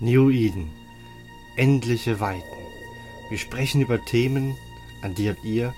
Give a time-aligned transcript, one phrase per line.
[0.00, 0.70] New Eden.
[1.56, 2.44] Endliche Weiten.
[3.30, 4.56] Wir sprechen über Themen,
[5.02, 5.74] an die habt ihr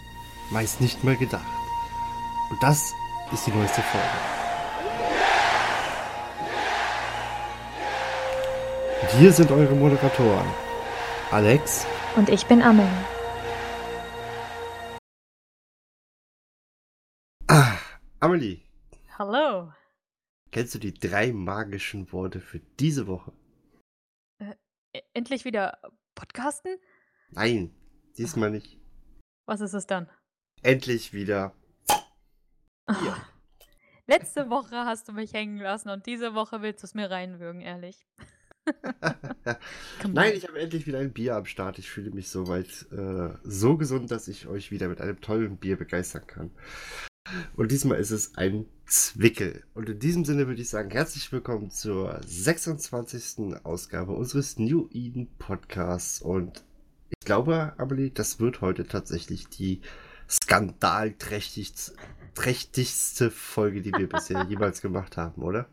[0.51, 1.47] meist nicht mal gedacht.
[2.51, 2.93] Und das
[3.33, 4.07] ist die neueste Folge.
[9.01, 10.49] Und hier sind eure Moderatoren.
[11.31, 11.87] Alex.
[12.17, 12.89] Und ich bin Amelie.
[17.47, 17.79] Ah,
[18.19, 18.61] Amelie.
[19.19, 19.73] Hallo.
[20.51, 23.33] Kennst du die drei magischen Worte für diese Woche?
[24.93, 25.79] E- Endlich wieder
[26.15, 26.77] podcasten?
[27.31, 27.75] Nein,
[28.19, 28.79] diesmal nicht.
[29.47, 30.09] Was ist es dann?
[30.63, 31.55] Endlich wieder.
[32.89, 33.17] Ja.
[34.07, 37.61] Letzte Woche hast du mich hängen lassen und diese Woche willst du es mir reinwürgen,
[37.61, 38.07] ehrlich.
[40.07, 41.79] Nein, ich habe endlich wieder ein Bier am Start.
[41.79, 45.77] Ich fühle mich soweit äh, so gesund, dass ich euch wieder mit einem tollen Bier
[45.77, 46.51] begeistern kann.
[47.57, 49.63] Und diesmal ist es ein Zwickel.
[49.75, 53.65] Und in diesem Sinne würde ich sagen, herzlich willkommen zur 26.
[53.65, 56.21] Ausgabe unseres New Eden Podcasts.
[56.23, 56.65] Und
[57.11, 59.81] ich glaube, Amelie, das wird heute tatsächlich die
[60.29, 61.93] skandalträchtigste
[62.35, 65.67] trächtigste Folge, die wir bisher jemals gemacht haben, oder?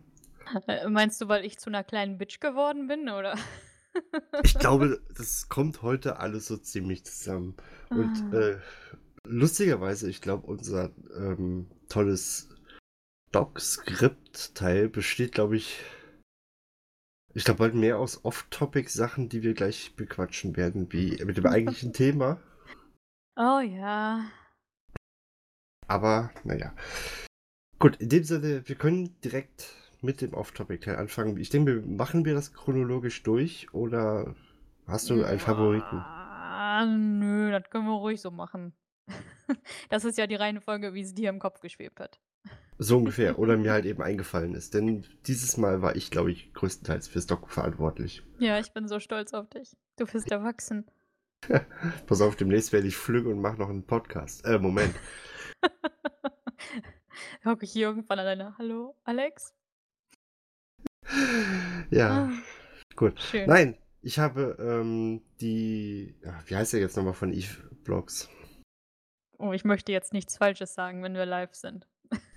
[0.68, 3.36] Äh, Meinst du, weil ich zu einer kleinen Bitch geworden bin, oder?
[4.44, 7.56] Ich glaube, das kommt heute alles so ziemlich zusammen.
[7.90, 8.38] Und Ah.
[8.38, 8.58] äh,
[9.28, 12.50] lustigerweise, ich glaube, unser ähm, tolles
[13.32, 15.80] Doc-Skript-Teil besteht, glaube ich,
[17.34, 21.94] ich glaube, bald mehr aus Off-Topic-Sachen, die wir gleich bequatschen werden, wie mit dem eigentlichen
[21.94, 22.42] Thema.
[23.36, 24.26] Oh ja.
[25.88, 26.74] Aber naja.
[27.80, 31.38] Gut, in dem Sinne, wir können direkt mit dem Off-Topic-Teil anfangen.
[31.38, 34.36] Ich denke, machen wir das chronologisch durch oder
[34.88, 35.98] hast du einen Favoriten?
[35.98, 38.74] Ah, nö, das können wir ruhig so machen.
[39.90, 42.20] Das ist ja die Reihenfolge, wie es dir im Kopf geschwebt hat.
[42.78, 43.40] So ungefähr.
[43.40, 44.74] Oder mir halt eben eingefallen ist.
[44.74, 48.24] Denn dieses Mal war ich, glaube ich, größtenteils fürs Doc verantwortlich.
[48.40, 49.76] Ja, ich bin so stolz auf dich.
[49.98, 50.86] Du bist erwachsen.
[52.08, 54.44] Pass auf, demnächst werde ich flügge und mache noch einen Podcast.
[54.46, 54.94] Äh, Moment.
[57.46, 58.58] Hocke ich hier irgendwann alleine.
[58.58, 59.54] Hallo, Alex?
[61.90, 62.32] Ja, Ah,
[62.96, 63.20] gut.
[63.22, 63.48] schön.
[63.48, 66.16] Nein, ich habe ähm, die.
[66.46, 68.30] Wie heißt der jetzt nochmal von Eve Blogs?
[69.38, 71.88] Oh, ich möchte jetzt nichts Falsches sagen, wenn wir live sind.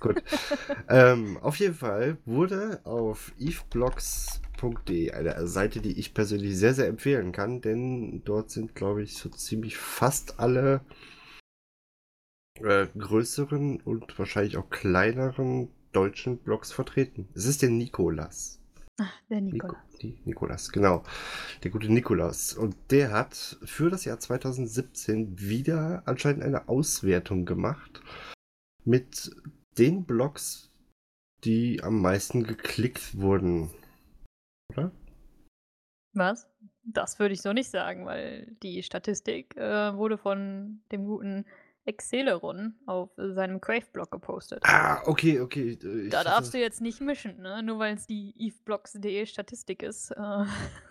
[0.00, 0.22] Gut.
[0.88, 7.32] ähm, auf jeden Fall wurde auf eveblogs.de eine Seite, die ich persönlich sehr, sehr empfehlen
[7.32, 10.80] kann, denn dort sind, glaube ich, so ziemlich fast alle
[12.60, 17.28] äh, größeren und wahrscheinlich auch kleineren deutschen Blogs vertreten.
[17.34, 18.60] Es ist der Nikolas.
[18.98, 19.82] Ah, der Nico, Nikola.
[20.02, 21.02] Die, Nikolas, genau.
[21.62, 22.54] Der gute Nikolas.
[22.54, 28.00] Und der hat für das Jahr 2017 wieder anscheinend eine Auswertung gemacht
[28.84, 29.30] mit
[29.78, 30.70] den Blogs,
[31.44, 33.70] die am meisten geklickt wurden.
[34.72, 34.92] Oder?
[36.12, 36.48] Was?
[36.82, 41.44] Das würde ich so nicht sagen, weil die Statistik äh, wurde von dem guten
[41.90, 44.60] Exceleron auf seinem Crave-Blog gepostet.
[44.64, 45.78] Ah, okay, okay.
[45.82, 47.62] äh, Ich Da hatte- darfst du jetzt nicht mischen, ne?
[47.62, 50.12] Nur weil es die eveblogs.de Statistik ist.
[50.12, 50.44] Äh,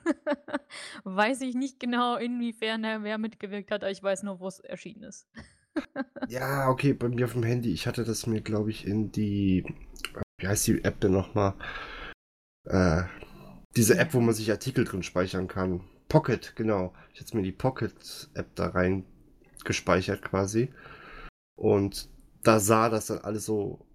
[1.03, 4.59] weiß ich nicht genau, inwiefern er wer mitgewirkt hat, aber ich weiß nur, wo es
[4.59, 5.27] erschienen ist.
[6.27, 7.71] Ja, okay, bei mir auf dem Handy.
[7.71, 9.63] Ich hatte das mir, glaube ich, in die.
[10.39, 11.53] Wie heißt die App denn nochmal?
[12.65, 13.03] Äh,
[13.77, 15.81] diese App, wo man sich Artikel drin speichern kann.
[16.09, 16.93] Pocket, genau.
[17.13, 19.05] Ich hatte mir die Pocket-App da rein
[19.65, 20.73] gespeichert quasi.
[21.55, 22.09] Und
[22.43, 23.85] da sah das dann alles so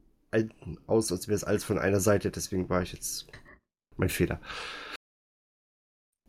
[0.87, 2.31] aus, als wäre es alles von einer Seite.
[2.31, 3.27] Deswegen war ich jetzt.
[3.97, 4.41] Mein Fehler.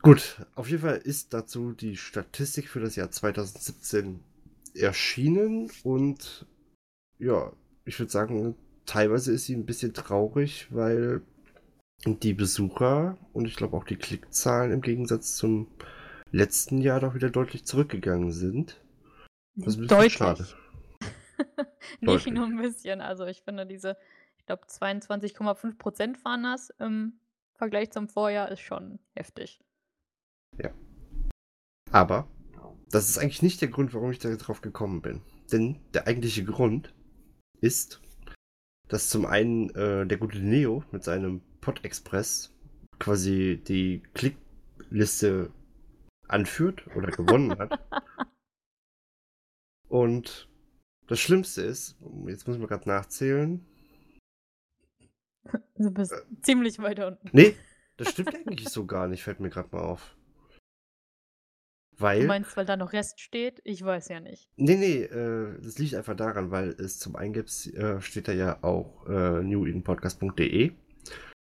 [0.03, 4.19] Gut, auf jeden Fall ist dazu die Statistik für das Jahr 2017
[4.75, 6.45] erschienen und
[7.17, 7.51] ja,
[7.85, 11.23] ich würde sagen, teilweise ist sie ein bisschen traurig, weil
[12.05, 15.67] die Besucher und ich glaube auch die Klickzahlen im Gegensatz zum
[16.31, 18.79] letzten Jahr doch wieder deutlich zurückgegangen sind.
[19.55, 20.13] Das ist ein bisschen Deutlich.
[20.13, 20.47] schade.
[22.01, 23.01] nicht nur ein bisschen.
[23.01, 23.97] Also ich finde diese,
[24.37, 27.19] ich glaube 22,5 Prozent waren das im
[27.53, 29.61] Vergleich zum Vorjahr ist schon heftig.
[31.95, 32.27] Aber
[32.89, 35.21] das ist eigentlich nicht der Grund, warum ich darauf gekommen bin.
[35.51, 36.93] Denn der eigentliche Grund
[37.61, 38.01] ist,
[38.89, 42.53] dass zum einen äh, der gute Neo mit seinem Pod Express
[42.99, 45.51] quasi die Klickliste
[46.27, 47.79] anführt oder gewonnen hat.
[49.89, 50.49] Und
[51.07, 51.97] das Schlimmste ist,
[52.27, 53.65] jetzt muss man gerade nachzählen.
[55.77, 56.21] Du bist Äh.
[56.41, 57.29] ziemlich weit unten.
[57.31, 57.55] Nee,
[57.97, 60.15] das stimmt eigentlich so gar nicht, fällt mir gerade mal auf.
[61.97, 62.25] Du Weil.
[62.25, 63.61] meinst, weil da noch Rest steht?
[63.63, 64.49] Ich weiß ja nicht.
[64.57, 68.31] Nee, nee, äh, das liegt einfach daran, weil es zum einen gibt's, äh, steht da
[68.33, 70.71] ja auch äh, newedenpodcast.de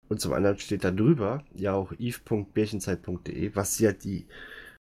[0.09, 4.27] Und zum anderen steht da drüber ja auch eve.bärchenzeit.de, was ja die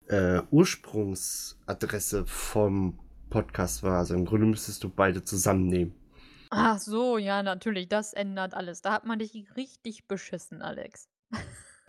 [0.09, 2.99] äh, Ursprungsadresse vom
[3.33, 3.99] Podcast war.
[3.99, 5.95] Also im Grunde müsstest du beide zusammennehmen.
[6.51, 8.83] Ach so, ja, natürlich, das ändert alles.
[8.83, 11.09] Da hat man dich richtig beschissen, Alex.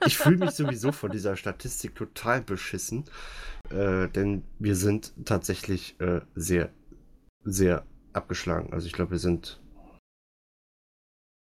[0.06, 3.04] Ich fühle mich sowieso von dieser Statistik total beschissen,
[3.70, 6.72] äh, denn wir sind tatsächlich äh, sehr,
[7.44, 8.72] sehr abgeschlagen.
[8.72, 9.60] Also ich glaube, wir sind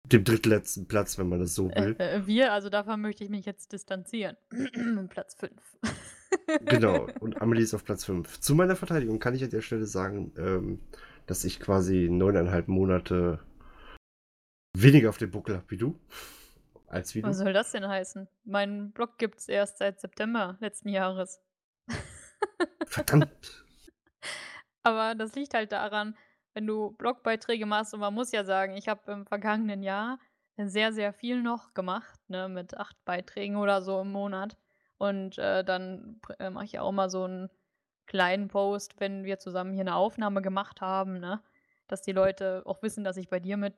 [0.04, 1.96] dem drittletzten Platz, wenn man das so will.
[2.00, 4.38] Äh, äh, wir, also davon möchte ich mich jetzt distanzieren.
[5.10, 5.52] Platz 5.
[6.66, 8.40] genau, und Amelie ist auf Platz 5.
[8.40, 10.80] Zu meiner Verteidigung kann ich an der Stelle sagen, ähm,
[11.26, 13.40] dass ich quasi neuneinhalb Monate
[14.76, 16.00] weniger auf dem Buckel habe wie du.
[16.88, 18.28] Als wie Was soll das denn heißen?
[18.46, 21.40] Mein Blog gibt es erst seit September letzten Jahres.
[22.88, 23.64] Verdammt.
[24.82, 26.16] Aber das liegt halt daran,
[26.60, 30.20] wenn du Blogbeiträge machst und man muss ja sagen, ich habe im vergangenen Jahr
[30.58, 34.58] sehr, sehr viel noch gemacht, ne, mit acht Beiträgen oder so im Monat.
[34.98, 37.50] Und äh, dann äh, mache ich auch mal so einen
[38.08, 41.42] kleinen Post, wenn wir zusammen hier eine Aufnahme gemacht haben, ne,
[41.88, 43.76] dass die Leute auch wissen, dass ich bei dir mit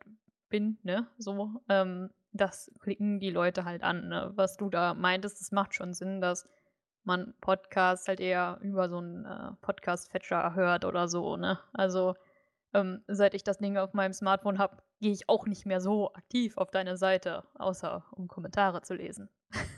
[0.50, 1.51] bin, ne, so.
[1.69, 4.31] Ähm, das klicken die Leute halt an, ne?
[4.36, 6.50] Was du da meintest, das macht schon Sinn, dass
[7.04, 11.60] man Podcasts halt eher über so einen äh, Podcast-Fetcher hört oder so, ne?
[11.74, 12.16] Also
[12.73, 16.13] ähm, seit ich das Ding auf meinem Smartphone habe, gehe ich auch nicht mehr so
[16.13, 19.29] aktiv auf deine Seite, außer um Kommentare zu lesen.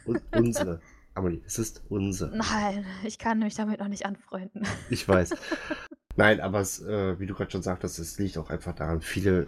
[0.06, 0.82] Und unsere.
[1.16, 2.36] Amelie, es ist unsere.
[2.36, 4.66] Nein, ich kann mich damit noch nicht anfreunden.
[4.90, 5.36] Ich weiß.
[6.16, 9.48] Nein, aber es, äh, wie du gerade schon sagtest, es liegt auch einfach daran, viele,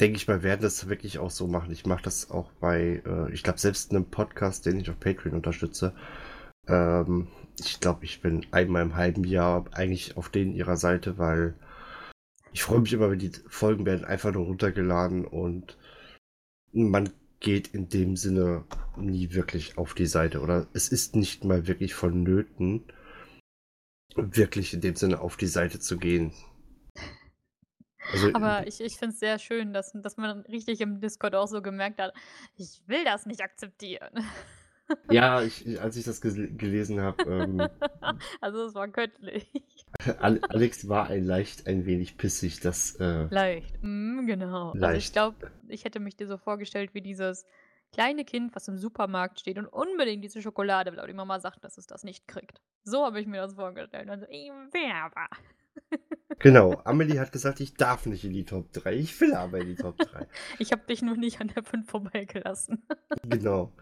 [0.00, 1.70] denke ich mal, werden das wirklich auch so machen.
[1.72, 5.34] Ich mache das auch bei, äh, ich glaube, selbst einem Podcast, den ich auf Patreon
[5.34, 5.94] unterstütze.
[6.68, 7.28] Ähm,
[7.60, 11.54] ich glaube, ich bin einmal im halben Jahr eigentlich auf denen ihrer Seite, weil
[12.52, 15.76] ich freue mich immer, wenn die Folgen werden einfach nur runtergeladen und
[16.72, 17.10] man
[17.40, 18.64] geht in dem Sinne
[18.96, 22.84] nie wirklich auf die Seite oder es ist nicht mal wirklich vonnöten,
[24.14, 26.32] wirklich in dem Sinne auf die Seite zu gehen.
[28.12, 31.48] Also, Aber ich, ich finde es sehr schön, dass, dass man richtig im Discord auch
[31.48, 32.14] so gemerkt hat,
[32.56, 34.10] ich will das nicht akzeptieren.
[35.10, 37.22] Ja, ich, als ich das gelesen habe.
[37.24, 37.60] Ähm,
[38.40, 39.50] also es war göttlich.
[40.18, 42.96] Alex war ein leicht ein wenig pissig, dass.
[42.96, 44.72] Äh, leicht, mm, genau.
[44.74, 44.84] Leicht.
[44.84, 47.46] Also ich glaube, ich hätte mich dir so vorgestellt wie dieses
[47.92, 51.64] kleine Kind, was im Supermarkt steht und unbedingt diese Schokolade will, aber die Mama sagt,
[51.64, 52.60] dass es das nicht kriegt.
[52.84, 54.08] So habe ich mir das vorgestellt.
[54.08, 55.26] Also, ich werbe.
[56.38, 58.94] Genau, Amelie hat gesagt, ich darf nicht in die Top 3.
[58.94, 60.26] Ich will aber in die Top 3.
[60.58, 62.82] ich habe dich nur nicht an der 5 vorbeigelassen.
[63.22, 63.72] genau.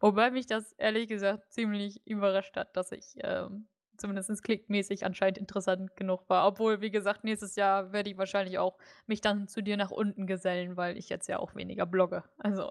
[0.00, 3.68] Wobei mich das ehrlich gesagt ziemlich überrascht hat, dass ich ähm,
[3.98, 6.46] zumindest klickmäßig anscheinend interessant genug war.
[6.46, 10.26] Obwohl, wie gesagt, nächstes Jahr werde ich wahrscheinlich auch mich dann zu dir nach unten
[10.26, 12.24] gesellen, weil ich jetzt ja auch weniger blogge.
[12.38, 12.70] Also.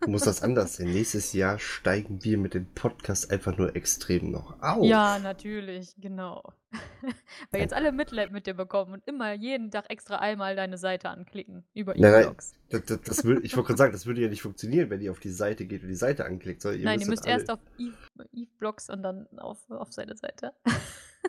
[0.00, 0.92] Du musst das anders sehen.
[0.92, 4.84] Nächstes Jahr steigen wir mit dem Podcast einfach nur extrem noch auf.
[4.84, 6.42] Ja, natürlich, genau.
[7.50, 11.10] Weil jetzt alle Mitleid mit dir bekommen und immer jeden Tag extra einmal deine Seite
[11.10, 12.54] anklicken über E-Blogs.
[12.70, 15.10] Das, das, das würde, ich wollte gerade sagen, das würde ja nicht funktionieren, wenn ihr
[15.10, 16.64] auf die Seite geht und die Seite anklickt.
[16.64, 20.52] Ihr Nein, ihr müsst erst auf Eve-Blogs und dann auf, auf seine Seite.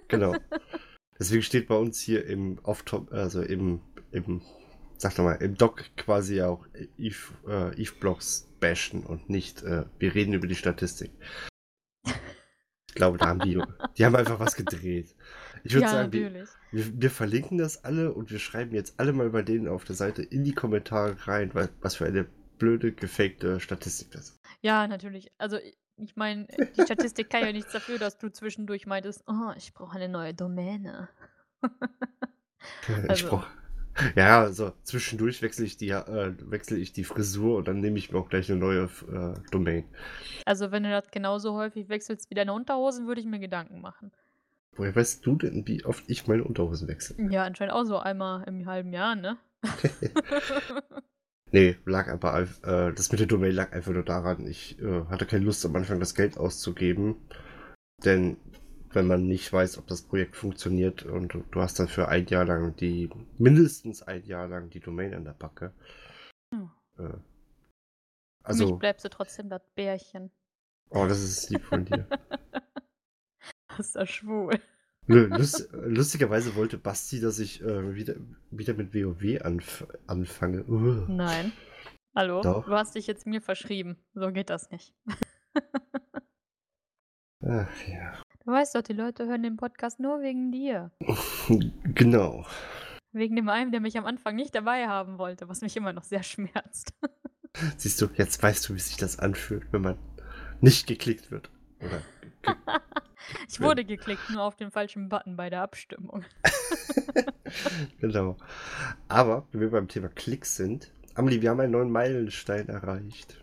[0.08, 0.34] Genau.
[1.20, 3.82] Deswegen steht bei uns hier im Off-Top, also im,
[4.12, 4.42] im
[5.02, 6.66] sag doch mal, im Doc quasi auch
[6.98, 11.12] Eve, äh, Eve Blocks bashen und nicht, äh, wir reden über die Statistik.
[12.06, 13.60] Ich glaube, da haben die,
[13.98, 15.16] die haben einfach was gedreht.
[15.64, 16.32] Ich würde ja, sagen, die,
[16.72, 19.96] wir, wir, verlinken das alle und wir schreiben jetzt alle mal bei denen auf der
[19.96, 22.26] Seite in die Kommentare rein, was für eine
[22.58, 24.42] blöde, gefakte Statistik das ist.
[24.62, 25.32] Ja, natürlich.
[25.40, 25.58] Also
[25.98, 29.96] ich meine, die Statistik kann ja nichts dafür, dass du zwischendurch meintest, oh, ich brauche
[29.96, 31.10] eine neue Domäne.
[33.08, 33.14] also.
[33.14, 33.48] Ich brauche
[34.16, 38.12] ja, also zwischendurch wechsle ich die, äh, wechsle ich die Frisur und dann nehme ich
[38.12, 39.86] mir auch gleich eine neue äh, Domain.
[40.46, 44.12] Also wenn du das genauso häufig wechselst wie deine Unterhosen, würde ich mir Gedanken machen.
[44.76, 47.18] Woher weißt du denn, wie oft ich meine Unterhosen wechsle?
[47.30, 49.38] Ja, anscheinend auch so einmal im halben Jahr, ne?
[51.52, 55.26] nee, lag aber, äh, das mit der Domain lag einfach nur daran, ich äh, hatte
[55.26, 57.18] keine Lust am Anfang das Geld auszugeben,
[58.06, 58.38] denn
[58.94, 62.46] wenn man nicht weiß, ob das Projekt funktioniert und du hast dann für ein Jahr
[62.46, 65.74] lang die, mindestens ein Jahr lang die Domain an der Backe.
[66.54, 66.72] Hm.
[66.98, 67.18] Äh,
[68.44, 70.32] also, Für mich bleibst du trotzdem das Bärchen.
[70.90, 72.08] Oh, das ist lieb von dir.
[73.78, 74.60] ist das schwul.
[75.08, 78.16] Lust, lustigerweise wollte Basti, dass ich äh, wieder,
[78.50, 80.64] wieder mit WoW anf anfange.
[80.66, 81.06] Uh.
[81.08, 81.52] Nein.
[82.16, 82.42] Hallo?
[82.42, 82.66] Doch.
[82.66, 83.98] Du hast dich jetzt mir verschrieben.
[84.14, 84.94] So geht das nicht.
[87.44, 88.22] Ach ja.
[88.52, 90.92] Du weißt doch, die Leute hören den Podcast nur wegen dir.
[91.96, 92.46] Genau.
[93.14, 96.04] Wegen dem einen, der mich am Anfang nicht dabei haben wollte, was mich immer noch
[96.04, 96.94] sehr schmerzt.
[97.78, 99.98] Siehst du, jetzt weißt du, wie sich das anfühlt, wenn man
[100.60, 101.50] nicht geklickt wird.
[101.80, 102.02] Oder
[103.48, 106.26] ich wurde geklickt, nur auf den falschen Button bei der Abstimmung.
[108.02, 108.36] genau.
[109.08, 113.42] Aber, wenn wir beim Thema Klicks sind, Amelie, wir haben einen neuen Meilenstein erreicht.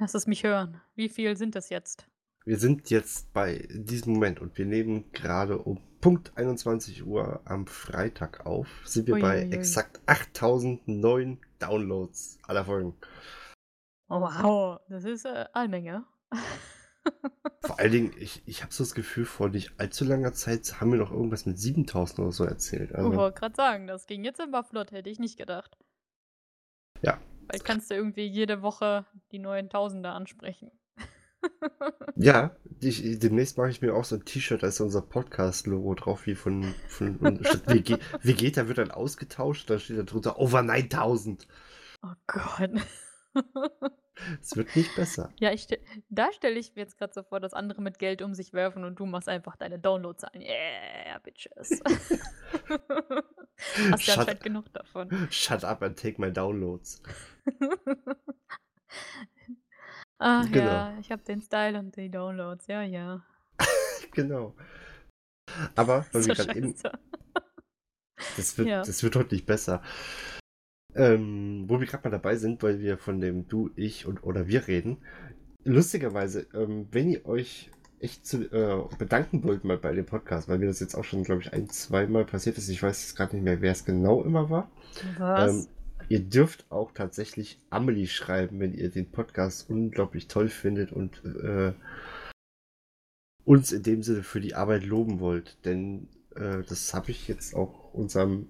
[0.00, 0.80] Lass es mich hören.
[0.96, 2.08] Wie viel sind das jetzt?
[2.44, 7.66] Wir sind jetzt bei diesem Moment und wir nehmen gerade um Punkt 21 Uhr am
[7.68, 8.68] Freitag auf.
[8.84, 9.52] Sind wir bei Uiuiui.
[9.52, 12.94] exakt 8009 Downloads aller Folgen.
[14.08, 16.04] Oh, wow, das ist äh, eine Menge.
[17.64, 20.90] Vor allen Dingen, ich, ich habe so das Gefühl, vor nicht allzu langer Zeit haben
[20.92, 22.90] wir noch irgendwas mit 7000 oder so erzählt.
[22.90, 25.76] Ich Also, wollte gerade sagen, das ging jetzt immer flott, hätte ich nicht gedacht.
[27.02, 27.20] Ja.
[27.46, 30.70] Vielleicht kannst du irgendwie jede Woche die neuen Tausender ansprechen.
[32.16, 36.26] Ja, ich, demnächst mache ich mir auch so ein T-Shirt, da ist unser Podcast-Logo drauf,
[36.26, 37.20] wie von, von
[38.22, 41.46] Vegeta wird dann ausgetauscht, da steht da drunter Over 9000.
[42.02, 42.70] Oh Gott.
[44.40, 45.30] Es wird nicht besser.
[45.40, 45.66] ja, ich
[46.08, 48.84] da stelle ich mir jetzt gerade so vor, dass andere mit Geld um sich werfen
[48.84, 50.42] und du machst einfach deine Downloads ein.
[50.42, 51.80] Yeah, Bitches.
[53.90, 55.28] Hast ja anscheinend genug davon.
[55.30, 57.02] Shut up and take my downloads.
[60.24, 60.64] Ach Genau.
[60.64, 62.66] ja, ich habe den Style und die Downloads.
[62.68, 63.22] Ja, ja.
[64.12, 64.54] Genau.
[65.74, 66.74] Aber, weil So gerade eben,
[68.36, 68.82] das wird, Ja.
[68.84, 69.82] das wird heute nicht besser.
[70.94, 74.46] Ähm, wo wir gerade mal dabei sind, weil wir von dem Du, ich und oder
[74.46, 74.98] wir reden.
[75.64, 80.58] Lustigerweise, ähm, wenn ihr euch echt zu, äh, bedanken wollt mal bei dem Podcast, weil
[80.58, 82.68] mir das jetzt auch schon, glaube ich, ein, zweimal passiert ist.
[82.68, 84.70] Ich weiß jetzt gerade nicht mehr, wer es genau immer war.
[85.18, 85.52] Was?
[85.52, 85.66] Ähm,
[86.12, 91.72] ihr dürft auch tatsächlich Amelie schreiben, wenn ihr den Podcast unglaublich toll findet und äh,
[93.44, 95.56] uns in dem Sinne für die Arbeit loben wollt.
[95.64, 98.46] Denn äh, das habe ich jetzt auch unserem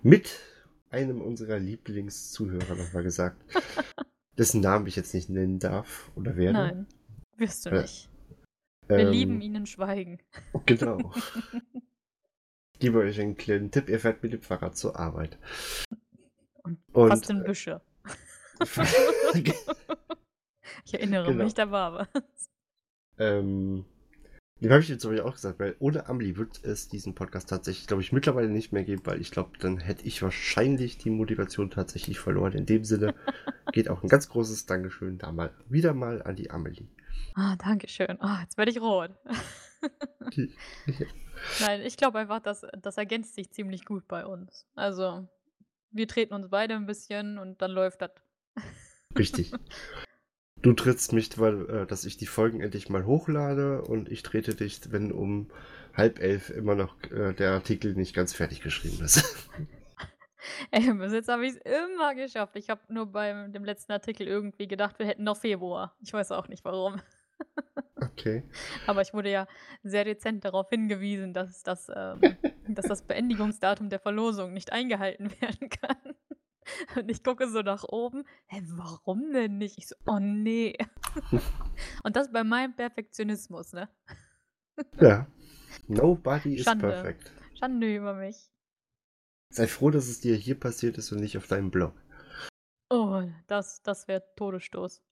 [0.00, 0.38] mit
[0.90, 3.42] einem unserer Lieblingszuhörer nochmal gesagt.
[4.38, 6.58] dessen Namen ich jetzt nicht nennen darf oder werde.
[6.58, 6.86] Nein,
[7.36, 8.10] wirst du Äh, nicht.
[8.86, 10.20] Wir Ähm, lieben ihnen Schweigen.
[10.66, 11.12] Genau.
[12.74, 15.38] Ich gebe euch einen kleinen Tipp, ihr fährt mit dem Fahrrad zur Arbeit.
[16.62, 17.80] Und Und, Fast in Büsche.
[20.84, 21.44] Ich erinnere Genau.
[21.44, 22.48] mich, da war was.
[23.18, 23.84] Ähm,
[24.60, 27.86] dem habe ich jetzt aber auch gesagt, weil ohne Amelie wird es diesen Podcast tatsächlich,
[27.86, 31.70] glaube ich, mittlerweile nicht mehr geben, weil ich glaube, dann hätte ich wahrscheinlich die Motivation
[31.70, 32.52] tatsächlich verloren.
[32.52, 33.14] In dem Sinne
[33.72, 36.86] geht auch ein ganz großes Dankeschön da mal wieder mal an die Amelie.
[37.34, 38.20] Ah, danke schön.
[38.20, 39.10] Ah, jetzt werde ich rot.
[41.60, 44.66] Nein, ich glaube einfach, dass das ergänzt sich ziemlich gut bei uns.
[44.74, 45.28] Also,
[45.92, 48.10] wir treten uns beide ein bisschen und dann läuft das.
[49.18, 49.52] Richtig.
[50.62, 54.54] Du trittst mich, weil, äh, dass ich die Folgen endlich mal hochlade und ich trete
[54.54, 55.50] dich, wenn um
[55.94, 59.48] halb elf immer noch äh, der Artikel nicht ganz fertig geschrieben ist.
[60.70, 62.56] Ey, bis jetzt habe ich es immer geschafft.
[62.56, 65.96] Ich habe nur bei dem letzten Artikel irgendwie gedacht, wir hätten noch Februar.
[66.00, 67.00] Ich weiß auch nicht warum.
[68.00, 68.42] Okay.
[68.86, 69.46] Aber ich wurde ja
[69.82, 72.20] sehr dezent darauf hingewiesen, dass das, ähm,
[72.68, 76.14] dass das Beendigungsdatum der Verlosung nicht eingehalten werden kann.
[76.96, 78.24] Und ich gucke so nach oben.
[78.46, 79.78] Hä, warum denn nicht?
[79.78, 80.76] Ich so, oh nee.
[82.04, 83.88] Und das bei meinem Perfektionismus, ne?
[85.00, 85.26] Ja.
[85.88, 86.88] Nobody is Schande.
[86.88, 87.32] perfect.
[87.58, 88.50] Schande über mich.
[89.50, 91.94] Sei froh, dass es dir hier passiert ist und nicht auf deinem Blog.
[92.88, 95.02] Oh, das, das wäre Todesstoß.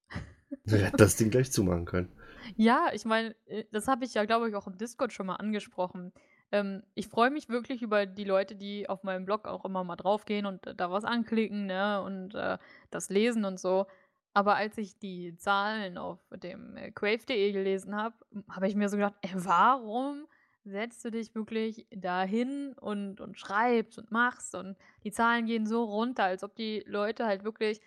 [0.66, 2.12] Du hättest das Ding gleich zumachen können.
[2.56, 5.37] Ja, ich meine, äh, das habe ich ja, glaube ich, auch im Discord schon mal
[5.37, 6.12] angesprochen.
[6.52, 9.97] Ähm, ich freue mich wirklich über die Leute, die auf meinem Blog auch immer mal
[9.97, 12.59] draufgehen und äh, da was anklicken, ne, und äh,
[12.90, 13.87] das lesen und so.
[14.32, 18.14] Aber als ich die Zahlen auf dem äh, Crave.de gelesen habe,
[18.50, 20.26] habe ich mir so gedacht, ey, warum
[20.64, 25.85] setzt du dich wirklich dahin und, und schreibst und machst und die Zahlen gehen so
[25.85, 27.80] runter, als ob die Leute halt wirklich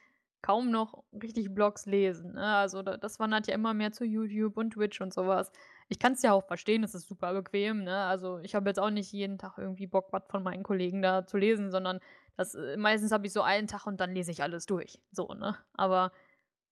[0.44, 2.34] kaum noch richtig Blogs lesen.
[2.34, 2.44] Ne?
[2.44, 5.52] Also da, das wandert ja immer mehr zu YouTube und Twitch und sowas.
[5.90, 7.84] Ich kann es ja auch verstehen, es ist super bequem.
[7.84, 7.96] Ne?
[7.96, 11.26] Also ich habe jetzt auch nicht jeden Tag irgendwie Bock, was von meinen Kollegen da
[11.26, 12.00] zu lesen, sondern
[12.36, 15.00] das äh, meistens habe ich so einen Tag und dann lese ich alles durch.
[15.12, 15.58] So, ne?
[15.74, 16.12] Aber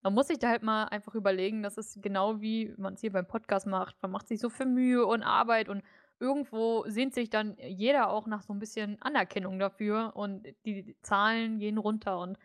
[0.03, 3.13] man muss sich da halt mal einfach überlegen, das ist genau wie man es hier
[3.13, 3.95] beim Podcast macht.
[4.01, 5.81] Man macht sich so viel Mühe und Arbeit und
[6.19, 11.59] irgendwo sehnt sich dann jeder auch nach so ein bisschen Anerkennung dafür und die Zahlen
[11.59, 12.37] gehen runter und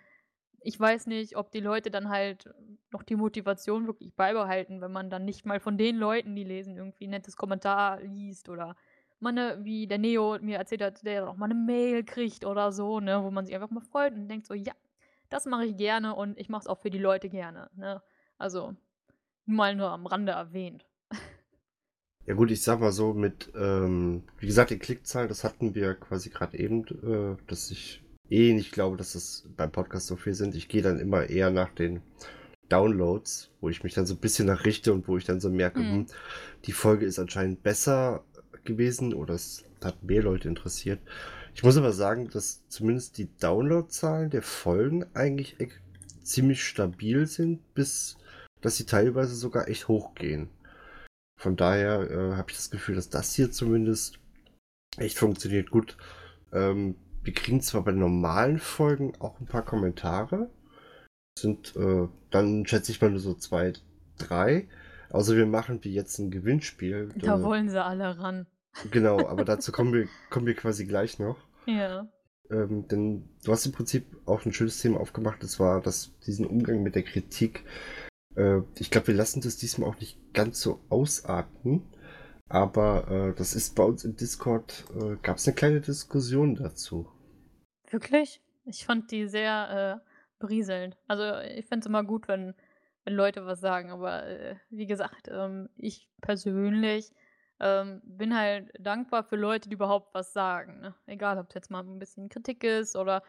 [0.67, 2.53] ich weiß nicht, ob die Leute dann halt
[2.91, 6.77] noch die Motivation wirklich beibehalten, wenn man dann nicht mal von den Leuten, die lesen,
[6.77, 8.75] irgendwie ein nettes Kommentar liest oder
[9.21, 12.73] mal ne, wie der Neo mir erzählt hat, der auch mal eine Mail kriegt oder
[12.73, 14.73] so, ne, wo man sich einfach mal freut und denkt so, ja,
[15.31, 18.03] das mache ich gerne und ich mache es auch für die Leute gerne, ne.
[18.37, 18.75] Also,
[19.45, 20.85] mal nur am Rande erwähnt.
[22.27, 25.95] Ja gut, ich sag mal so mit, ähm, wie gesagt, die Klickzahlen, das hatten wir
[25.95, 30.35] quasi gerade eben, äh, dass sich eh nicht glaube, dass es beim Podcast so viel
[30.35, 30.55] sind.
[30.55, 32.01] Ich gehe dann immer eher nach den
[32.69, 35.81] Downloads, wo ich mich dann so ein bisschen nachrichte und wo ich dann so merke,
[35.81, 35.93] Mhm.
[35.93, 36.07] hm,
[36.65, 38.25] die Folge ist anscheinend besser
[38.65, 40.99] gewesen oder es hat mehr Leute interessiert.
[41.55, 45.69] Ich muss aber sagen, dass zumindest die Downloadzahlen der Folgen eigentlich e-
[46.23, 48.17] ziemlich stabil sind, bis
[48.63, 50.49] dass sie teilweise sogar echt hochgehen.
[51.41, 54.19] Von daher äh, habe ich das Gefühl, dass das hier zumindest
[54.97, 55.97] echt funktioniert gut.
[56.53, 60.49] Ähm, wir kriegen zwar bei normalen Folgen auch ein paar Kommentare,
[61.37, 63.73] sind äh, dann schätze ich mal nur so zwei,
[64.17, 64.69] drei.
[65.11, 67.11] Außer wir machen wie jetzt ein Gewinnspiel.
[67.17, 68.47] Da Äh, wollen sie alle ran.
[68.91, 71.37] Genau, aber dazu kommen wir, kommen wir quasi gleich noch.
[71.67, 72.09] Ja.
[72.49, 76.47] Ähm, denn du hast im Prinzip auch ein schönes Thema aufgemacht, das war das, diesen
[76.47, 77.65] Umgang mit der Kritik.
[78.37, 81.83] Äh, ich glaube, wir lassen das diesmal auch nicht ganz so ausarten,
[82.49, 87.09] aber äh, das ist bei uns im Discord, äh, gab es eine kleine Diskussion dazu.
[87.97, 88.43] Wirklich?
[88.67, 90.99] Ich fand die sehr äh, berieselnd.
[91.09, 92.53] Also ich finde es immer gut, wenn,
[93.05, 97.11] wenn Leute was sagen, aber äh, wie gesagt, ähm, ich persönlich
[97.59, 100.81] ähm, bin halt dankbar für Leute, die überhaupt was sagen.
[100.81, 100.95] Ne?
[101.07, 103.23] Egal, ob es jetzt mal ein bisschen Kritik ist oder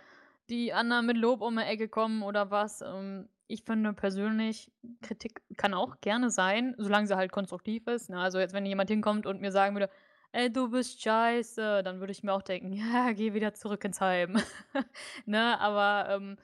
[0.50, 2.82] die anderen mit Lob um die Ecke kommen oder was.
[2.82, 4.70] Ähm, ich finde persönlich,
[5.02, 8.10] Kritik kann auch gerne sein, solange sie halt konstruktiv ist.
[8.10, 8.20] Ne?
[8.20, 9.90] Also jetzt, wenn jemand hinkommt und mir sagen würde,
[10.38, 14.00] ey, du bist scheiße, dann würde ich mir auch denken, ja, geh wieder zurück ins
[14.02, 14.38] Heim.
[15.26, 16.38] ne, aber ähm,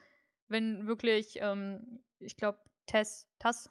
[0.48, 3.70] wenn wirklich, ähm, ich glaube, Tess, Tass,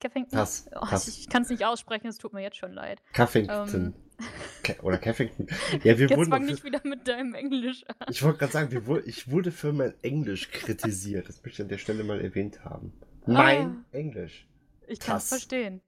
[0.00, 0.36] Keffington?
[0.38, 1.08] Tass, Oh, Tass.
[1.08, 3.00] ich ich kann es nicht aussprechen, es tut mir jetzt schon leid.
[3.14, 3.94] Caffington.
[4.18, 5.46] Ähm, Oder Caffington.
[5.82, 6.30] Ja, wir jetzt wurden.
[6.30, 8.08] fang auch nicht für, wieder mit deinem Englisch an.
[8.10, 11.28] ich wollte gerade sagen, wir, wu- ich wurde für mein Englisch kritisiert.
[11.28, 12.92] Das möchte ich an der Stelle mal erwähnt haben.
[13.24, 14.46] Mein Englisch.
[14.88, 15.80] Ich kann es verstehen.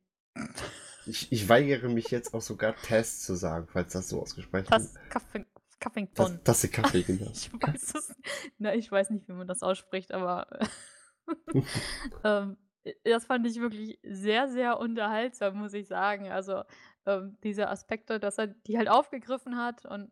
[1.07, 4.73] Ich, ich weigere mich jetzt auch sogar Test zu sagen, falls das so ausgesprochen wird.
[4.73, 4.95] Das,
[5.79, 6.43] Kaffington.
[6.43, 7.31] Tasse Kaffee, genau.
[7.33, 8.15] Ich weiß es.
[8.59, 10.47] Na, ich weiß nicht, wie man das ausspricht, aber
[12.25, 12.57] ähm,
[13.05, 16.31] das fand ich wirklich sehr, sehr unterhaltsam, muss ich sagen.
[16.31, 16.63] Also
[17.05, 20.11] ähm, diese Aspekte, dass er die halt aufgegriffen hat und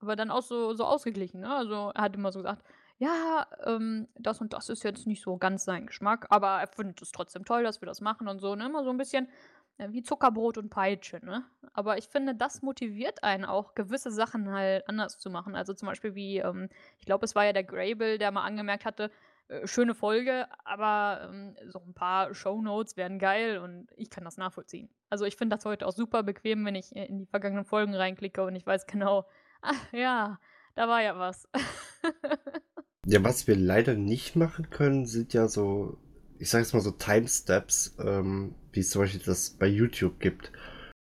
[0.00, 1.40] aber dann auch so, so ausgeglichen.
[1.40, 1.54] Ne?
[1.54, 2.62] Also er hat immer so gesagt,
[2.98, 7.00] ja, ähm, das und das ist jetzt nicht so ganz sein Geschmack, aber er findet
[7.00, 8.54] es trotzdem toll, dass wir das machen und so.
[8.54, 8.66] Ne?
[8.66, 9.30] Immer so ein bisschen äh,
[9.78, 11.24] wie Zuckerbrot und Peitsche.
[11.24, 11.44] Ne?
[11.72, 15.54] Aber ich finde, das motiviert einen auch, gewisse Sachen halt anders zu machen.
[15.56, 18.84] Also zum Beispiel wie, ähm, ich glaube, es war ja der Grable, der mal angemerkt
[18.84, 19.10] hatte,
[19.48, 24.36] äh, schöne Folge, aber ähm, so ein paar Shownotes wären geil und ich kann das
[24.36, 24.88] nachvollziehen.
[25.10, 27.94] Also ich finde das heute auch super bequem, wenn ich äh, in die vergangenen Folgen
[27.94, 29.26] reinklicke und ich weiß genau,
[29.60, 30.38] ach ja,
[30.74, 31.48] da war ja was.
[33.06, 35.98] Ja, was wir leider nicht machen können, sind ja so,
[36.38, 40.52] ich sag jetzt mal so Timesteps, ähm, wie es zum Beispiel das bei YouTube gibt,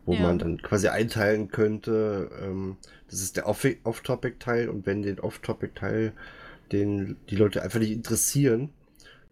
[0.05, 0.23] wo Ja.
[0.23, 2.77] man dann quasi einteilen könnte, ähm,
[3.11, 6.13] das ist der Off- Off-Topic-Teil und wenn den Off-Topic-Teil
[6.73, 8.71] den die Leute einfach nicht interessieren,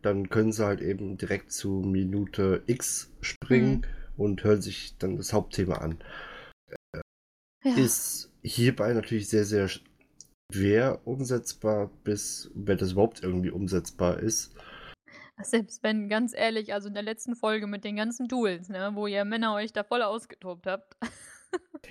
[0.03, 3.85] dann können sie halt eben direkt zu Minute X springen Mhm.
[4.17, 5.99] und hören sich dann das Hauptthema an.
[7.65, 7.75] ja.
[7.77, 9.69] Ist hierbei natürlich sehr, sehr
[10.53, 14.55] schwer umsetzbar, bis wenn das überhaupt irgendwie umsetzbar ist.
[15.43, 19.07] Selbst wenn, ganz ehrlich, also in der letzten Folge mit den ganzen Duels, ne, wo
[19.07, 20.97] ihr Männer euch da voll ausgetobt habt,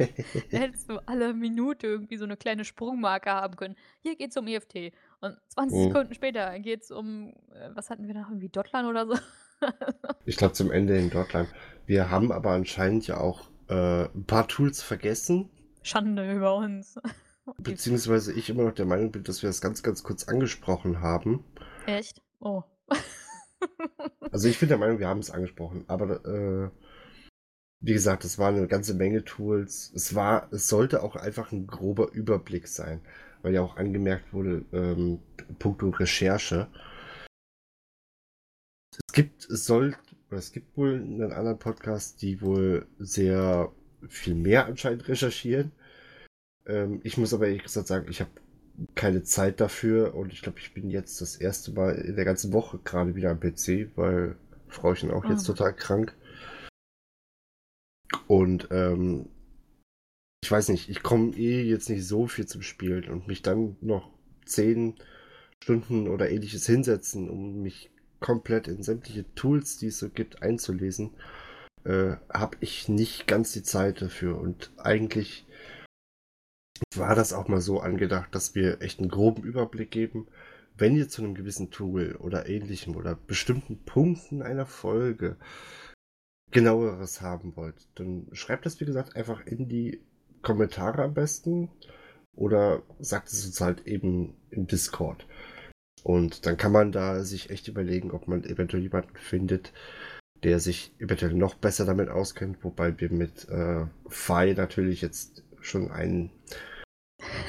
[0.49, 3.75] hättest du alle Minute irgendwie so eine kleine Sprungmarke haben können.
[4.01, 4.91] Hier geht's um EFT.
[5.21, 5.84] Und 20 Mhm.
[5.89, 9.15] Sekunden später geht's um, äh, was hatten wir da, irgendwie Dotlan oder so?
[10.25, 11.47] Ich glaube zum Ende in Deutschland.
[11.86, 15.49] Wir haben aber anscheinend ja auch äh, ein paar Tools vergessen,
[15.84, 16.99] Schande über uns.
[17.58, 21.45] Beziehungsweise ich immer noch der Meinung bin, dass wir das ganz, ganz kurz angesprochen haben.
[21.86, 22.21] Echt?
[22.39, 22.63] Oh.
[24.31, 26.69] Also ich bin der Meinung, wir haben es angesprochen, aber äh,
[27.81, 29.91] wie gesagt, es waren eine ganze Menge Tools.
[29.93, 33.01] Es war, es sollte auch einfach ein grober Überblick sein,
[33.41, 35.19] weil ja auch angemerkt wurde, ähm,
[35.59, 36.67] puncto Recherche.
[39.07, 39.95] Es gibt, es soll,
[40.29, 43.71] es gibt wohl einen anderen Podcast, die wohl sehr
[44.07, 45.73] viel mehr anscheinend recherchieren.
[46.65, 48.31] Ähm, ich muss aber ehrlich gesagt sagen, ich habe
[48.95, 52.53] keine Zeit dafür und ich glaube, ich bin jetzt das erste Mal in der ganzen
[52.53, 54.36] Woche gerade wieder am PC, weil
[54.67, 55.53] Frauchen auch jetzt Ah.
[55.53, 56.15] total krank.
[58.27, 59.27] Und ähm,
[60.43, 63.77] ich weiß nicht, ich komme eh jetzt nicht so viel zum Spielen und mich dann
[63.81, 64.09] noch
[64.45, 64.95] zehn
[65.63, 71.12] Stunden oder ähnliches hinsetzen, um mich komplett in sämtliche Tools, die es so gibt, einzulesen,
[71.86, 74.38] äh, habe ich nicht ganz die Zeit dafür.
[74.39, 75.45] Und eigentlich
[76.96, 80.28] war das auch mal so angedacht, dass wir echt einen groben Überblick geben,
[80.78, 85.38] wenn ihr zu einem gewissen Tool oder ähnlichem oder bestimmten Punkten einer Folge
[86.52, 90.02] genaueres haben wollt, dann schreibt das, wie gesagt, einfach in die
[90.41, 91.69] Kommentare am besten.
[92.36, 95.28] oder sagt es uns halt eben im Discord.
[96.04, 99.72] Und dann kann man da sich echt überlegen, ob man eventuell jemanden findet,
[100.43, 105.91] der sich eventuell noch besser damit auskennt, wobei wir mit äh, Fi natürlich jetzt schon
[105.91, 106.32] ein,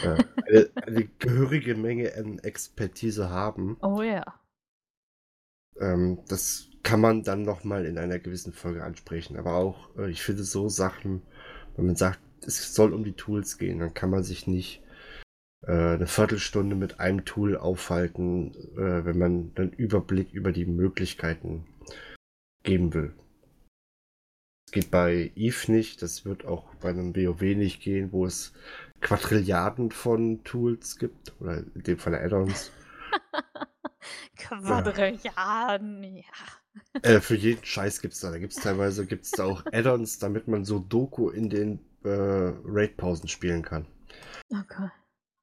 [0.02, 0.16] äh,
[0.46, 3.76] eine, eine, gehörige Menge an Expertise haben.
[3.82, 4.24] Oh ja.
[5.80, 9.36] Ähm, das kann man dann nochmal in einer gewissen Folge ansprechen.
[9.36, 11.22] Aber auch, äh, ich finde so Sachen,
[11.76, 14.82] wenn man sagt, es soll um die Tools gehen, dann kann man sich nicht
[15.66, 21.66] äh, eine Viertelstunde mit einem Tool aufhalten, äh, wenn man einen Überblick über die Möglichkeiten
[22.62, 23.14] geben will.
[24.66, 28.52] Das geht bei Eve nicht, das wird auch bei einem WoW nicht gehen, wo es
[29.00, 32.70] Quadrilliarden von Tools gibt, oder in dem Fall Add-ons.
[34.36, 36.22] Quadrilliarden, ja.
[37.02, 38.30] Äh, für jeden Scheiß gibt es da.
[38.30, 42.08] Da gibt es teilweise gibt's da auch Add-ons, damit man so Doku in den äh,
[42.64, 43.86] Raid-Pausen spielen kann.
[44.50, 44.88] Okay.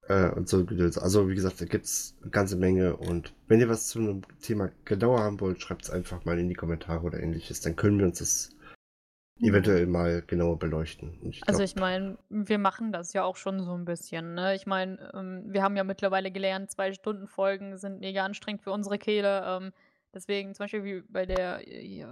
[0.08, 0.66] Äh, und so
[1.00, 2.96] Also, wie gesagt, da gibt es eine ganze Menge.
[2.98, 6.50] Und wenn ihr was zu einem Thema genauer haben wollt, schreibt es einfach mal in
[6.50, 7.62] die Kommentare oder ähnliches.
[7.62, 8.50] Dann können wir uns das
[9.40, 11.18] eventuell mal genauer beleuchten.
[11.24, 14.36] Ich also ich meine, wir machen das ja auch schon so ein bisschen.
[14.36, 14.56] Ne?
[14.56, 18.72] Ich meine, ähm, wir haben ja mittlerweile gelernt, zwei Stunden Folgen sind mega anstrengend für
[18.72, 19.44] unsere Kehle.
[19.46, 19.74] Ähm,
[20.14, 22.06] deswegen zum Beispiel wie bei der äh,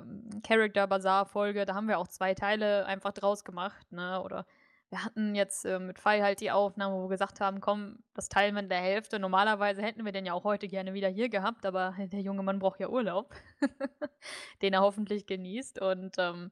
[0.44, 3.92] Character Bazaar Folge, da haben wir auch zwei Teile einfach draus gemacht.
[3.92, 4.22] Ne?
[4.22, 4.46] Oder
[4.90, 8.28] wir hatten jetzt äh, mit Fei halt die Aufnahme, wo wir gesagt haben, komm, das
[8.28, 9.20] teilen wir in der Hälfte.
[9.20, 12.60] Normalerweise hätten wir den ja auch heute gerne wieder hier gehabt, aber der junge Mann
[12.60, 13.36] braucht ja Urlaub,
[14.62, 15.80] den er hoffentlich genießt.
[15.82, 16.52] Und ähm,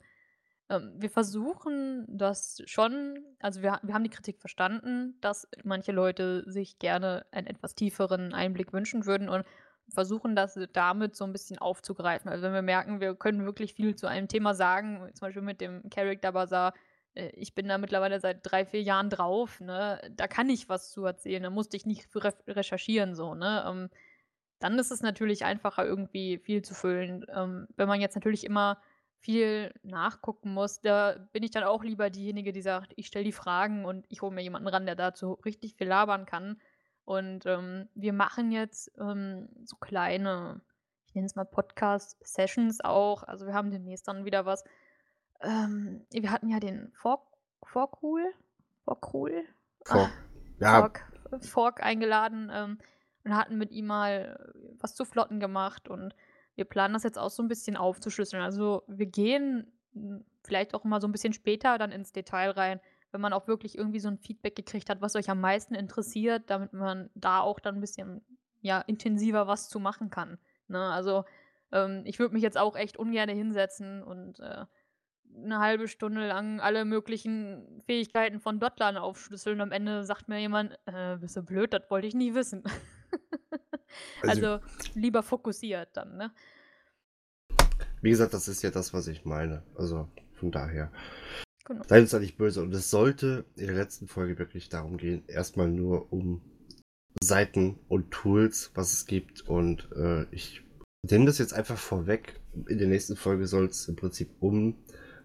[0.70, 6.44] ähm, wir versuchen das schon, also wir, wir haben die Kritik verstanden, dass manche Leute
[6.50, 9.46] sich gerne einen etwas tieferen Einblick wünschen würden und
[9.90, 12.30] versuchen das damit so ein bisschen aufzugreifen.
[12.30, 15.62] Also wenn wir merken, wir können wirklich viel zu einem Thema sagen, zum Beispiel mit
[15.62, 16.74] dem Character Bazaar,
[17.14, 20.02] äh, ich bin da mittlerweile seit drei, vier Jahren drauf, ne?
[20.12, 23.64] Da kann ich was zu erzählen, da musste ich nicht re recherchieren, so, ne?
[23.68, 23.90] Ähm,
[24.60, 27.26] dann ist es natürlich einfacher, irgendwie viel zu füllen.
[27.34, 28.82] Ähm, wenn man jetzt natürlich immer
[29.20, 33.32] viel nachgucken muss, da bin ich dann auch lieber diejenige, die sagt, ich stelle die
[33.32, 36.62] Fragen und ich hole mir jemanden ran, der dazu richtig viel labern kann.
[37.04, 40.62] Und ähm, wir machen jetzt ähm, so kleine,
[41.08, 43.24] ich nenne es mal Podcast-Sessions auch.
[43.24, 44.64] Also wir haben demnächst dann wieder was,
[45.42, 47.22] ähm, wir hatten ja den Fork,
[47.64, 48.24] Forkul,
[48.84, 49.46] Forkul,
[49.86, 50.12] Fork,
[50.60, 50.80] ja.
[50.80, 52.80] Fork, Fork eingeladen ähm,
[53.24, 56.14] und hatten mit ihm mal was zu Flotten gemacht und
[56.58, 58.44] wir planen das jetzt auch so ein bisschen aufzuschlüsseln.
[58.44, 62.82] Also wir gehen hm, vielleicht auch immer so ein bisschen später dann ins Detail rein,
[63.12, 66.50] wenn man auch wirklich irgendwie so ein Feedback gekriegt hat, was euch am meisten interessiert,
[66.50, 68.22] damit man da auch dann ein bisschen
[68.62, 70.40] ja, intensiver was zu machen kann.
[70.68, 70.80] Ne?
[70.80, 71.24] Also
[71.72, 74.66] ähm, ich würde mich jetzt auch echt ungern hinsetzen und äh,
[75.36, 79.62] eine halbe Stunde lang alle möglichen Fähigkeiten von Dottlern aufschlüsseln.
[79.62, 82.64] Am Ende sagt mir jemand, äh, bist du blöd, das wollte ich nie wissen.
[84.22, 86.32] also, also, lieber fokussiert dann, ne?
[88.02, 89.64] Wie gesagt, das ist ja das, was ich meine.
[89.76, 90.92] Also von daher.
[91.66, 91.84] Genau.
[91.88, 92.62] Seid uns da nicht böse.
[92.62, 96.42] Und es sollte in der letzten Folge wirklich darum gehen, erstmal nur um
[97.22, 99.42] Seiten und Tools, was es gibt.
[99.42, 100.62] Und äh, ich
[101.10, 102.40] nehme das jetzt einfach vorweg.
[102.68, 104.76] In der nächsten Folge soll es im Prinzip um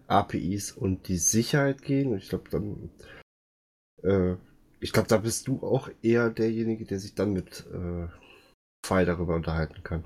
[0.07, 2.11] APIs und die Sicherheit gehen.
[2.11, 2.89] Und ich glaube, dann,
[4.03, 4.35] äh,
[4.79, 8.07] ich glaube, da bist du auch eher derjenige, der sich dann mit äh,
[8.83, 10.05] Pfeil darüber unterhalten kann.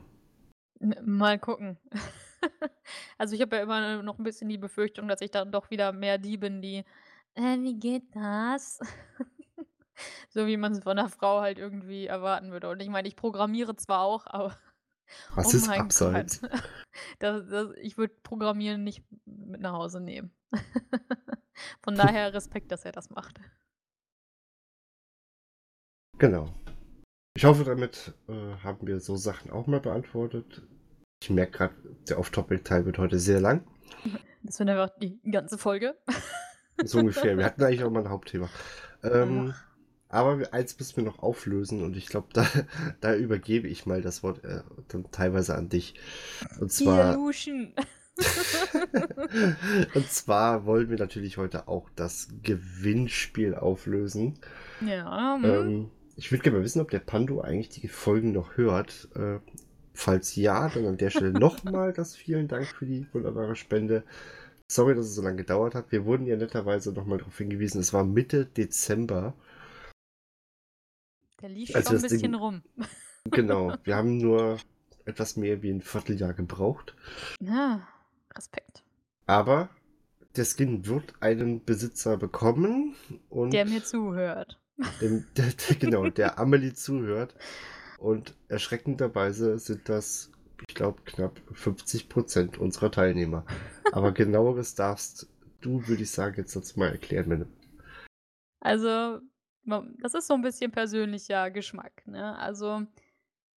[0.79, 1.77] Mal gucken.
[3.17, 5.91] also ich habe ja immer noch ein bisschen die Befürchtung, dass ich dann doch wieder
[5.91, 6.85] mehr die bin, die,
[7.33, 8.79] äh, wie geht das?
[10.29, 12.69] so wie man es von einer Frau halt irgendwie erwarten würde.
[12.69, 14.55] Und ich meine, ich programmiere zwar auch, aber
[15.35, 16.41] was oh ist abseits?
[17.19, 20.31] Das, das, ich würde Programmieren nicht mit nach Hause nehmen.
[21.81, 23.39] Von daher Respekt, dass er das macht.
[26.19, 26.53] Genau.
[27.37, 30.63] Ich hoffe, damit äh, haben wir so Sachen auch mal beantwortet.
[31.21, 31.75] Ich merke gerade,
[32.09, 33.63] der Off-Topic-Teil wird heute sehr lang.
[34.41, 35.95] Das wird einfach die ganze Folge.
[36.83, 37.37] So ungefähr.
[37.37, 38.49] Wir hatten eigentlich auch mal ein Hauptthema.
[39.03, 39.53] Ähm,
[40.09, 42.47] aber eins müssen wir noch auflösen und ich glaube, da,
[43.01, 45.93] da übergebe ich mal das Wort äh, dann teilweise an dich.
[46.59, 47.19] Und zwar.
[49.93, 54.39] und zwar wollen wir natürlich heute auch das Gewinnspiel auflösen.
[54.81, 55.39] Ja.
[55.43, 59.07] Ähm, ich würde gerne mal wissen, ob der Pando eigentlich die Folgen noch hört.
[59.15, 59.39] Äh,
[59.93, 64.03] falls ja, dann an der Stelle nochmal das vielen Dank für die wunderbare Spende.
[64.67, 65.91] Sorry, dass es so lange gedauert hat.
[65.91, 69.33] Wir wurden ja netterweise nochmal darauf hingewiesen, es war Mitte Dezember.
[71.41, 72.63] Der lief schon ein bisschen Ding, rum.
[73.29, 74.57] Genau, wir haben nur
[75.05, 76.95] etwas mehr wie ein Vierteljahr gebraucht.
[77.41, 77.87] Ja,
[78.35, 78.83] Respekt.
[79.25, 79.69] Aber
[80.35, 82.95] der Skin wird einen Besitzer bekommen.
[83.29, 84.57] Und der mir zuhört.
[85.01, 87.35] Dem, der, der, genau, der Amelie zuhört.
[87.97, 90.31] Und erschreckenderweise sind das,
[90.67, 93.45] ich glaube, knapp 50 Prozent unserer Teilnehmer.
[93.91, 95.27] Aber genaueres darfst
[95.61, 97.45] du, würde ich sagen, jetzt dazu mal erklären, wenn.
[98.59, 99.19] Also,
[100.01, 102.37] das ist so ein bisschen persönlicher Geschmack, ne?
[102.37, 102.83] Also,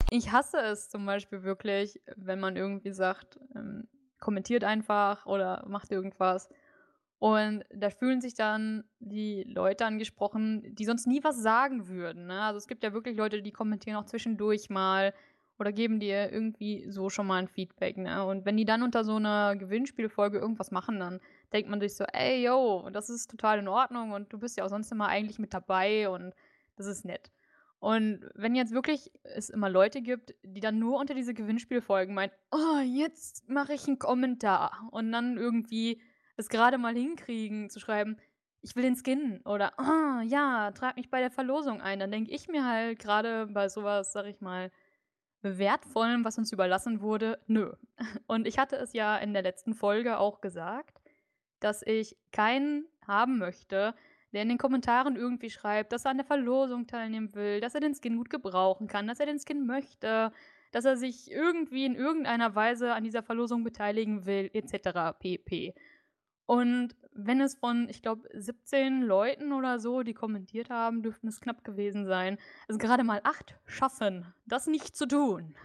[0.10, 3.88] ich hasse es zum Beispiel wirklich, wenn man irgendwie sagt, ähm,
[4.20, 6.50] kommentiert einfach oder macht irgendwas.
[7.20, 12.28] Und da fühlen sich dann die Leute angesprochen, die sonst nie was sagen würden.
[12.28, 12.42] Ne?
[12.42, 15.14] Also es gibt ja wirklich Leute, die kommentieren auch zwischendurch mal
[15.60, 17.98] oder geben dir irgendwie so schon mal ein Feedback.
[17.98, 18.24] Ne?
[18.26, 21.20] Und wenn die dann unter so einer Gewinnspielfolge irgendwas machen, dann
[21.52, 24.64] denkt man sich so, ey, yo, das ist total in Ordnung und du bist ja
[24.64, 26.34] auch sonst immer eigentlich mit dabei und
[26.78, 27.30] das ist nett.
[27.80, 32.32] Und wenn jetzt wirklich es immer Leute gibt, die dann nur unter diese Gewinnspielfolgen meinen,
[32.52, 36.02] oh, jetzt mache ich einen Kommentar und dann irgendwie
[36.40, 38.18] es gerade mal hinkriegen zu schreiben,
[38.62, 42.32] ich will den Skin oder oh, ja, trag mich bei der Verlosung ein, dann denke
[42.32, 44.72] ich mir halt gerade bei sowas, sag ich mal,
[45.42, 47.74] wertvollem, was uns überlassen wurde, nö.
[48.28, 51.02] Und ich hatte es ja in der letzten Folge auch gesagt,
[51.60, 53.94] dass ich keinen haben möchte,
[54.32, 57.82] der in den Kommentaren irgendwie schreibt, dass er an der Verlosung teilnehmen will, dass er
[57.82, 60.32] den Skin gut gebrauchen kann, dass er den Skin möchte,
[60.72, 65.18] dass er sich irgendwie in irgendeiner Weise an dieser Verlosung beteiligen will, etc.
[65.18, 65.74] pp.
[66.50, 71.42] Und wenn es von, ich glaube, 17 Leuten oder so, die kommentiert haben, dürften es
[71.42, 72.40] knapp gewesen sein.
[72.68, 75.56] Also gerade mal acht schaffen, das nicht zu tun.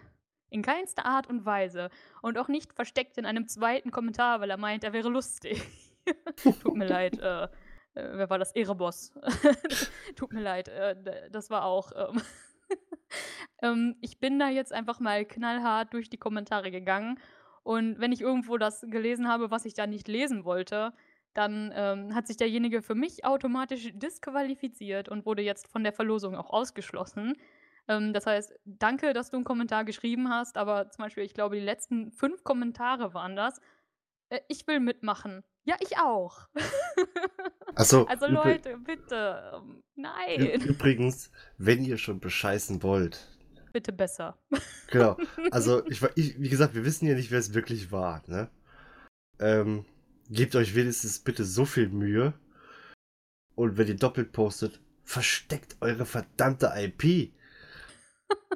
[0.50, 1.88] In keinster Art und Weise.
[2.20, 5.62] Und auch nicht versteckt in einem zweiten Kommentar, weil er meint, er wäre lustig.
[6.60, 7.48] Tut mir leid, äh, äh,
[7.94, 8.52] wer war das?
[8.52, 9.14] Ereboss.
[10.16, 11.92] Tut mir leid, äh, das war auch.
[11.96, 12.20] Ähm,
[13.62, 17.18] ähm, ich bin da jetzt einfach mal knallhart durch die Kommentare gegangen.
[17.64, 20.92] Und wenn ich irgendwo das gelesen habe, was ich da nicht lesen wollte,
[21.32, 26.36] dann ähm, hat sich derjenige für mich automatisch disqualifiziert und wurde jetzt von der Verlosung
[26.36, 27.34] auch ausgeschlossen.
[27.88, 31.56] Ähm, das heißt, danke, dass du einen Kommentar geschrieben hast, aber zum Beispiel, ich glaube,
[31.56, 33.60] die letzten fünf Kommentare waren das.
[34.28, 35.42] Äh, ich will mitmachen.
[35.64, 36.48] Ja, ich auch.
[37.76, 39.50] Also, also Leute, bitte.
[39.52, 40.60] Ähm, nein.
[40.60, 43.33] Übrigens, wenn ihr schon bescheißen wollt.
[43.74, 44.38] Bitte besser.
[44.90, 45.16] Genau.
[45.50, 48.22] Also, ich, ich, wie gesagt, wir wissen ja nicht, wer es wirklich war.
[48.28, 48.48] Ne?
[49.40, 49.84] Ähm,
[50.30, 52.34] gebt euch wenigstens bitte so viel Mühe.
[53.56, 57.32] Und wenn ihr doppelt postet, versteckt eure verdammte IP.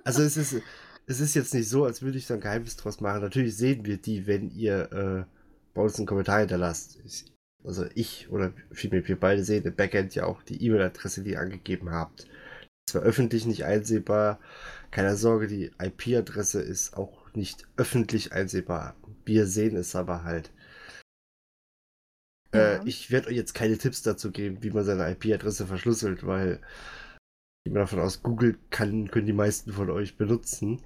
[0.04, 0.62] Also es ist,
[1.06, 3.20] es ist jetzt nicht so, als würde ich da ein Geheimnis draus machen.
[3.20, 5.24] Natürlich sehen wir die, wenn ihr äh,
[5.74, 7.00] bei uns einen Kommentar hinterlasst.
[7.04, 7.24] Ich,
[7.64, 11.40] also ich oder vielmehr wir beide sehen im Backend ja auch die E-Mail-Adresse, die ihr
[11.40, 12.28] angegeben habt.
[12.88, 14.38] Zwar öffentlich nicht einsehbar,
[14.90, 18.96] keine Sorge, die IP-Adresse ist auch nicht öffentlich einsehbar.
[19.24, 20.50] Wir sehen es aber halt.
[22.52, 22.82] Äh, ja.
[22.82, 26.60] Äh, ich werde euch jetzt keine Tipps dazu geben, wie man seine IP-Adresse verschlüsselt, weil
[27.64, 30.82] ich gehe davon aus, Google kann, können die meisten von euch benutzen.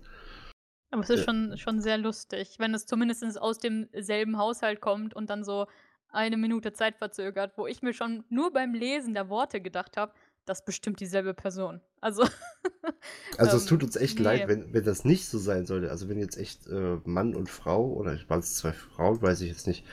[0.90, 5.30] Aber es ist schon, schon sehr lustig, wenn es zumindest aus demselben Haushalt kommt und
[5.30, 5.66] dann so
[6.08, 10.12] eine Minute Zeit verzögert, wo ich mir schon nur beim Lesen der Worte gedacht habe,
[10.44, 11.80] das bestimmt dieselbe Person.
[12.00, 12.24] Also.
[13.38, 14.24] also es tut ähm, uns echt nee.
[14.24, 15.90] leid, wenn, wenn das nicht so sein sollte.
[15.90, 19.48] Also wenn jetzt echt äh, Mann und Frau, oder waren es zwei Frauen, weiß ich
[19.48, 19.84] jetzt nicht.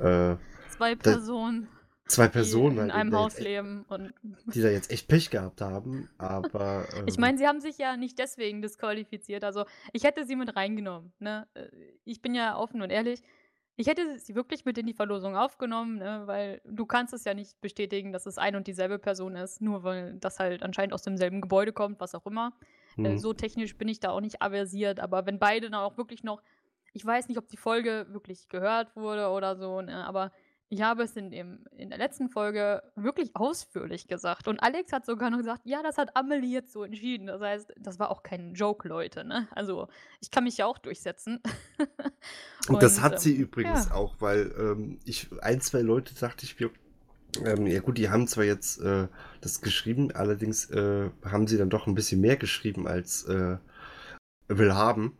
[0.00, 0.36] Äh,
[0.70, 1.68] zwei Personen
[2.08, 4.12] zwei Personen die in halt, einem Haus leben und
[4.54, 7.96] die da jetzt echt Pech gehabt haben, aber ähm, ich meine, sie haben sich ja
[7.96, 9.44] nicht deswegen disqualifiziert.
[9.44, 11.12] Also ich hätte sie mit reingenommen.
[11.18, 11.46] Ne?
[11.54, 11.68] Äh,
[12.04, 13.22] ich bin ja offen und ehrlich.
[13.80, 16.22] Ich hätte sie wirklich mit in die Verlosung aufgenommen, ne?
[16.26, 19.84] weil du kannst es ja nicht bestätigen, dass es ein und dieselbe Person ist, nur
[19.84, 22.52] weil das halt anscheinend aus demselben Gebäude kommt, was auch immer.
[22.96, 23.06] Äh, mhm.
[23.06, 26.24] Äh, so technisch bin ich da auch nicht aversiert, aber wenn beide dann auch wirklich
[26.24, 26.42] noch,
[26.92, 30.04] ich weiß nicht, ob die Folge wirklich gehört wurde oder so, ne?
[30.04, 30.32] aber
[30.70, 34.48] ich habe es in, dem, in der letzten Folge wirklich ausführlich gesagt.
[34.48, 37.26] Und Alex hat sogar noch gesagt, ja, das hat Amelie jetzt so entschieden.
[37.26, 39.24] Das heißt, das war auch kein Joke, Leute.
[39.24, 39.48] Ne?
[39.52, 39.88] Also,
[40.20, 41.40] ich kann mich ja auch durchsetzen.
[42.68, 43.94] und, und, das hat ähm, sie übrigens ja.
[43.94, 46.70] auch, weil ähm, ich ein, zwei Leute dachte ich mir,
[47.44, 49.08] ähm, ja gut, die haben zwar jetzt äh,
[49.40, 53.56] das geschrieben, allerdings äh, haben sie dann doch ein bisschen mehr geschrieben als äh,
[54.48, 55.16] will haben.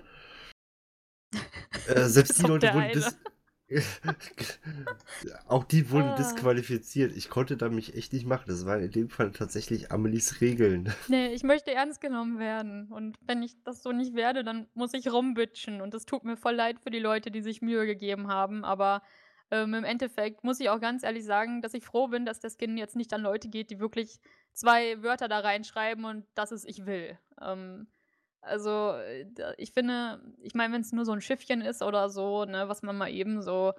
[1.86, 3.02] Äh, selbst die Leute wurden,
[5.46, 6.16] auch die wurden ah.
[6.16, 7.16] disqualifiziert.
[7.16, 8.44] Ich konnte da mich echt nicht machen.
[8.46, 10.92] Das waren in dem Fall tatsächlich Amelies Regeln.
[11.08, 12.88] Nee, ich möchte ernst genommen werden.
[12.90, 15.80] Und wenn ich das so nicht werde, dann muss ich rumbitchen.
[15.80, 18.64] Und es tut mir voll leid für die Leute, die sich Mühe gegeben haben.
[18.64, 19.02] Aber
[19.50, 22.50] ähm, im Endeffekt muss ich auch ganz ehrlich sagen, dass ich froh bin, dass der
[22.50, 24.18] Skin jetzt nicht an Leute geht, die wirklich
[24.52, 27.18] zwei Wörter da reinschreiben und das ist ich will.
[27.40, 27.86] Ähm,
[28.40, 29.26] also, äh,
[29.58, 32.82] ich finde, ich meine, wenn es nur so ein Schiffchen ist oder so, ne, was
[32.82, 33.72] man mal eben so,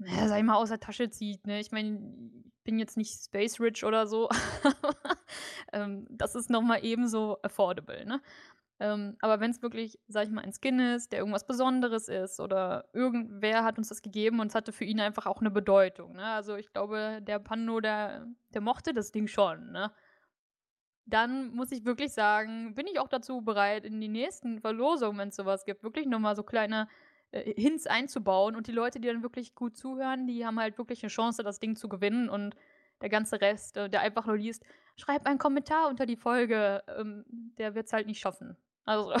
[0.00, 1.60] ja, sag ich mal, aus der Tasche zieht, ne?
[1.60, 1.98] Ich meine,
[2.46, 4.28] ich bin jetzt nicht Space Rich oder so,
[5.72, 8.22] ähm, das ist noch mal ebenso affordable, ne?
[8.80, 12.88] Ähm, aber wenn's wirklich, sage ich mal, ein Skin ist, der irgendwas Besonderes ist oder
[12.94, 16.24] irgendwer hat uns das gegeben und es hatte für ihn einfach auch 'ne Bedeutung, ne?
[16.26, 19.92] Also, ich glaube, der Pando, der der mochte das Ding schon, ne?
[21.10, 25.36] Dann muss ich wirklich sagen, bin ich auch dazu bereit, in die nächsten Verlosungen, wenn's
[25.36, 26.86] so was gibt, wirklich noch mal so kleine,
[27.30, 31.02] äh, Hints einzubauen und die Leute, die dann wirklich gut zuhören, die haben halt wirklich
[31.02, 32.54] 'ne Chance, das Ding zu gewinnen und
[33.00, 34.64] der ganze Rest, äh, der einfach nur liest:
[34.96, 37.24] „Schreib einen Kommentar unter die Folge“, ähm,
[37.58, 38.56] der wird's halt nicht schaffen.
[38.84, 39.12] Also,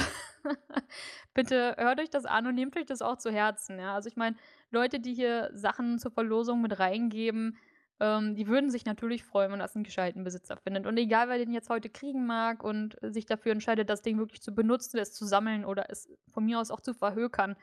[1.34, 3.94] bitte hört euch das an und nehmt euch das auch zu Herzen, ja?
[3.94, 4.36] Also, ich meine,
[4.70, 7.56] Leute, die hier Sachen zur Verlosung mit reingeben,
[8.00, 10.86] ähm, die würden sich natürlich freuen, wenn das 'n gescheiten Besitzer findet.
[10.86, 14.42] Und egal, wer den jetzt heute kriegen mag und sich dafür entscheidet, das Ding wirklich
[14.42, 17.56] zu benutzen, es zu sammeln oder es von mir aus auch zu verhökern,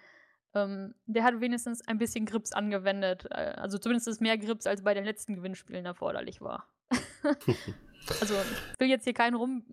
[0.55, 3.25] ähm, der hat wenigstens ein bisschen Grips angewendet.
[3.31, 6.67] Äh, also, zumindest mehr Grips als bei den letzten Gewinnspielen erforderlich war.
[8.21, 8.35] Also,
[8.73, 9.65] ich will jetzt hier keinen rum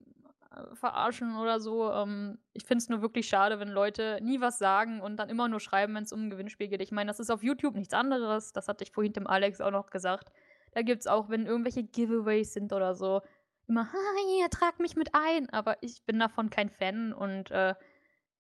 [0.50, 1.92] äh, verarschen oder so.
[1.92, 5.48] Ähm, ich finde es nur wirklich schade, wenn Leute nie was sagen und dann immer
[5.48, 6.80] nur schreiben, wenn's um 'n Gewinnspiel geht.
[6.82, 8.52] Ich meine, das ist auf YouTube nichts anderes.
[8.52, 10.30] Das hatte ich vorhin dem Alex auch noch gesagt.
[10.72, 13.22] Da gibt's auch, wenn irgendwelche Giveaways sind oder so,
[13.68, 17.74] immer: „Ha, hier, trag mich mit ein.“ Aber ich bin davon kein Fan und, äh,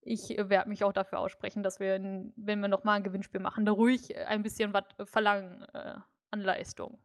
[0.02, 1.94] ich werde mich auch dafür aussprechen, dass wir
[2.36, 5.94] wenn wir noch mal 'n Gewinnspiel machen, da ruhig ein bisschen was verlangen, äh,
[6.30, 6.98] an Leistung.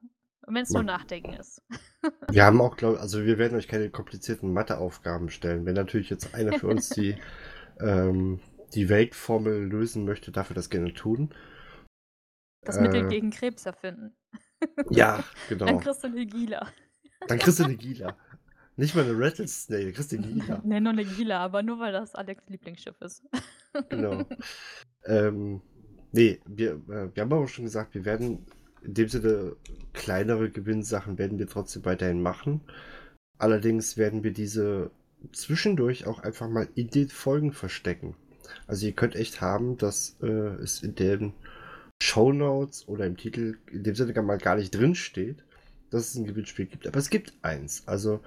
[0.47, 1.61] Und wenn's nur Nachdenken ist.
[2.29, 5.65] Wir haben auch, glaube also, wir werden euch keine komplizierten Matheaufgaben stellen.
[5.65, 7.15] Wenn natürlich jetzt einer für uns die
[7.79, 8.41] ähm,
[8.73, 11.33] die Weltformel lösen möchte, darf er das gerne tun.
[12.65, 13.07] Das Mittel Äh.
[13.07, 14.15] gegen Krebs erfinden.
[14.89, 15.25] Ja,
[15.65, 15.79] Dann genau.
[15.79, 16.67] kriegst du 'ne Gila.
[17.27, 18.17] Dann kriegst du 'ne Gila.
[18.77, 20.63] Nicht mal 'ne Rattlesnake, du kriegst 'ne Gila.
[20.65, 23.23] Ne, nur 'ne Gila, aber nur, weil das Alex' Lieblingsschiff ist.
[23.91, 24.27] Genau.
[25.05, 25.61] Ähm,
[26.11, 28.45] ne, wir äh, wir haben aber schon gesagt, wir werden
[28.83, 29.55] in dem Sinne
[29.93, 32.61] kleinere Gewinnsachen werden wir trotzdem weiterhin machen.
[33.39, 34.91] Allerdings werden wir diese
[35.33, 38.15] zwischendurch auch einfach mal in den Folgen verstecken.
[38.67, 41.33] Also, ihr könnt echt haben, dass, äh, es in den
[42.01, 45.43] Shownotes oder im Titel in dem Sinne mal gar nicht drinsteht,
[45.89, 46.87] dass es 'n Gewinnspiel gibt.
[46.87, 47.87] Aber es gibt eins.
[47.87, 48.21] Also,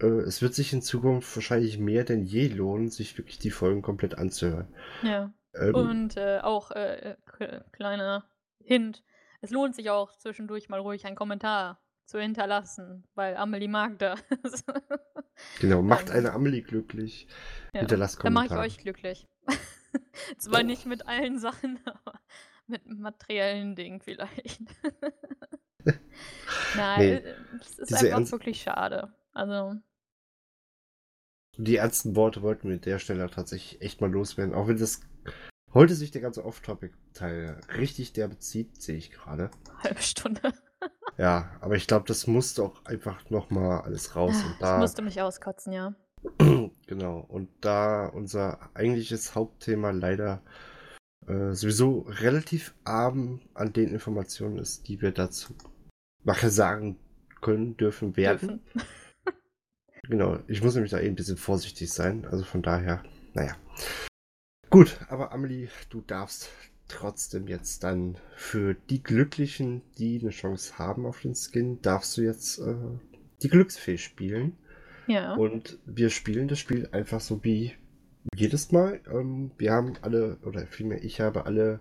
[0.00, 3.82] äh, es wird sich in Zukunft wahrscheinlich mehr denn je lohnen, sich wirklich die Folgen
[3.82, 4.68] komplett anzuhören.
[5.02, 5.32] Ja.
[5.54, 8.28] Ähm Und, äh, auch, äh, äh, kleiner
[8.62, 9.02] Hint:
[9.40, 14.22] Es lohnt sich auch zwischendurch mal ruhig einen Kommentar zu hinterlassen, weil Amelie mag das.
[15.60, 17.28] Genau, macht eine Amelie glücklich.
[17.72, 18.66] Ja, Hinterlasst dann mache ich Kommentare.
[18.66, 19.28] euch glücklich.
[20.38, 22.17] Zwar nicht mit allen Sachen, aber
[22.68, 24.60] mit materiellen Dingen vielleicht.
[26.76, 27.22] Nein,
[27.60, 29.12] es ist diese einfach ernst wirklich schade.
[29.32, 29.74] Also
[31.56, 35.00] Die ernsten Worte wollten wir an der Stelle tatsächlich echt mal loswerden, auch wenn das
[35.74, 39.50] heute sich der ganze Off-Topic-Teil richtig derbe zieht, sehe ich grade.
[39.82, 40.40] halbe Stunde.
[41.16, 44.78] Ja, aber ich glaube, das musste auch einfach noch mal alles raus und Ich da
[44.78, 45.96] musste mich auskotzen, ja.
[46.86, 50.42] genau, und da unser eigentliches Hauptthema leider,
[51.26, 55.54] äh, sowieso relativ arm an den Informationen ist, die wir dazu
[56.24, 56.98] nachher sagen
[57.40, 58.60] können, dürfen, werden.
[58.74, 58.92] Dürfen.
[60.08, 63.02] Genau, ich muss nämlich da eh 'n bisschen vorsichtig sein, also von daher,
[63.34, 63.56] na ja.
[64.70, 66.48] Gut, aber Amelie, du darfst
[66.86, 72.22] trotzdem jetzt dann für die Glücklichen, die 'ne Chance haben auf den Skin, darfst du
[72.22, 72.74] jetzt, äh,
[73.42, 74.56] die Glücksfee spielen.
[75.08, 75.34] Ja.
[75.34, 77.72] Und wir spielen das Spiel einfach so wie
[78.34, 79.00] jedes Mal.
[79.10, 81.80] Ähm, wir haben alle oder vielmehr ich habe alle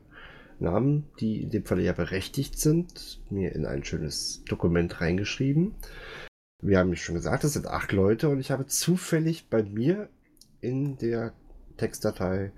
[0.60, 5.76] Namen, die in dem Falle ja berechtigt sind, mir in ein schönes Dokument reingeschrieben.
[6.64, 10.10] Wir haben ja schon gesagt, es sind 8 Leute und ich habe zufällig bei mir
[10.60, 11.34] in der
[11.78, 12.52] Textdatei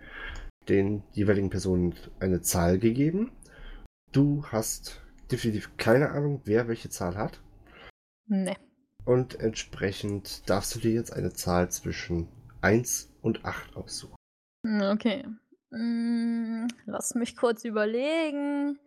[0.69, 3.31] den jeweiligen Personen eine Zahl gegeben.
[4.11, 7.41] Du hast definitiv keine Ahnung, wer welche Zahl hat.
[8.27, 8.55] Ne.
[9.03, 12.27] Und entsprechend darfst du dir jetzt eine Zahl zwischen
[12.61, 14.15] 1 und 8 aussuchen.
[14.65, 15.25] Hm, okay.
[15.71, 18.79] Hm, lass mich kurz überlegen.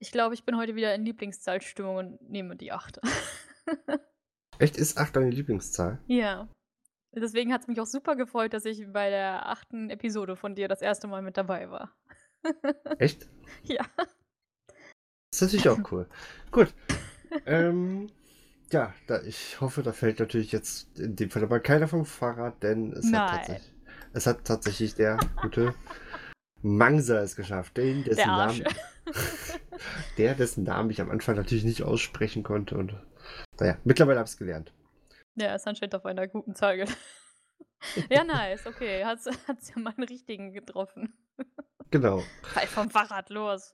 [0.00, 3.00] Ich glaube, ich bin heute wieder in Lieblingszahlstimmung und nehme die 8.
[4.58, 4.76] Echt?
[4.76, 6.00] Ist 8 deine Lieblingszahl?
[6.06, 6.48] Ja.
[7.12, 9.72] Deswegen hat's mich auch super gefreut, dass ich bei der 8.
[9.88, 11.04] Episode von dir das 1.
[11.04, 11.96] Mal mit dabei war.
[12.98, 13.28] Echt?
[13.64, 13.84] Ja.
[15.30, 16.08] Das ist natürlich auch cool.
[16.50, 16.74] Gut.
[17.44, 18.06] Ähm,
[18.70, 22.62] ja, da ich hoffe, da fällt natürlich jetzt in dem Fall aber keiner vom Fahrrad,
[22.62, 23.72] denn es hat tatsächlich
[24.12, 25.74] es hat tatsächlich der gute
[26.62, 28.26] Mangsa es geschafft, den dessen Der.
[28.26, 28.64] Namen
[30.18, 32.94] der dessen Namen ich am Anfang natürlich nicht aussprechen konnte und
[33.60, 34.72] na ja, mittlerweile habe ich's gelernt.
[35.36, 36.86] Ja, ist anscheinend auf einer guten Zahl ge
[38.10, 39.04] Ja, nice, okay.
[39.04, 41.16] Hat's hat's ja meinen richtigen getroffen.
[41.90, 42.24] Genau.
[42.42, 43.72] Fall vom Fahrrad los.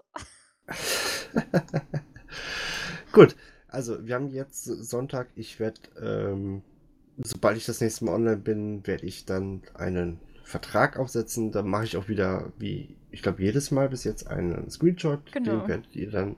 [3.12, 3.34] Gut,
[3.74, 5.28] also wir haben jetzt Sonntag.
[5.34, 6.62] Ich werde ähm,
[7.18, 11.52] sobald ich das nächste Mal online bin, werde ich dann einen Vertrag aufsetzen.
[11.52, 15.32] Dann mache ich auch wieder, wie ich glaube, jedes Mal bis jetzt einen Screenshot.
[15.32, 15.60] Genau.
[15.60, 16.36] Den werdet ihr dann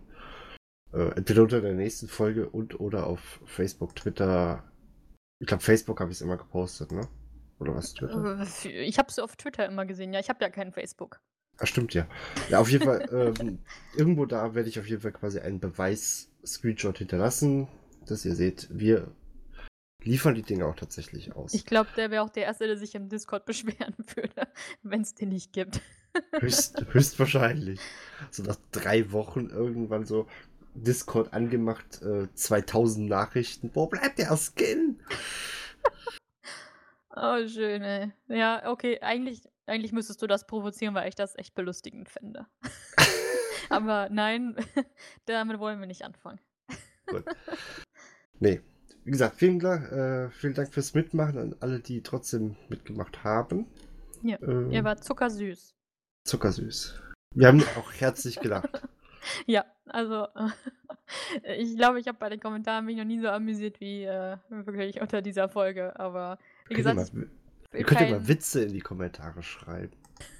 [0.93, 4.65] äh, entweder unter der nächsten Folge und oder auf Facebook, Twitter.
[5.39, 7.09] Ich glaube, Facebook habe ich es immer gepostet, ne?
[7.59, 7.95] Oder was?
[7.95, 8.41] Twitter?
[8.65, 10.13] Äh, Ich habe es auf Twitter immer gesehen.
[10.13, 11.21] Ja, ich habe ja kein Facebook.
[11.59, 12.07] Ah, stimmt ja.
[12.51, 13.59] Ja, auf jeden Fall, ähm,
[13.97, 17.69] irgendwo da werde ich auf jeden Fall quasi einen Beweis-Screenshot hinterlassen,
[18.07, 19.11] dass ihr seht, wir
[20.03, 21.55] liefern die Dinge auch tatsächlich aus.
[21.55, 24.49] Ich glaube, der wäre auch der Erste, der sich im Discord beschweren würde,
[24.83, 25.81] wenn es den nicht gibt.
[26.41, 27.81] Höchst, höchstwahrscheinlich.
[28.31, 30.27] So nach drei Wochen irgendwann so
[30.75, 33.71] Discord angemacht, äh, 2000 Nachrichten.
[33.75, 35.01] Wo bleibt der Skin?
[37.15, 38.13] Oh, schön, ey.
[38.29, 42.47] Ja, okay, eigentlich, eigentlich müsstest du das provozieren, weil ich das echt belustigend finde.
[43.69, 44.57] Aber nein,
[45.27, 46.41] damit wollen wir nicht anfangen.
[47.07, 47.25] Gut.
[48.39, 48.61] Nee,
[49.05, 53.67] wie gesagt, vielen, Dank, äh, vielen Dank fürs Mitmachen an alle, die trotzdem mitgemacht haben.
[54.23, 55.75] Ja, Ähm, Ihr war zuckersüß.
[56.25, 57.01] zuckersüß.
[57.35, 58.83] Wir haben auch herzlich gelacht.
[59.47, 60.27] Ja, also
[61.59, 65.01] ich glaube, ich habe bei den Kommentaren mich noch nie so amüsiert wie äh, wirklich
[65.01, 65.99] unter dieser Folge.
[65.99, 66.37] Aber
[66.69, 67.13] wie ihr, gesagt,
[67.73, 69.97] ihr könnt ja mal Witze in die Kommentare schreiben.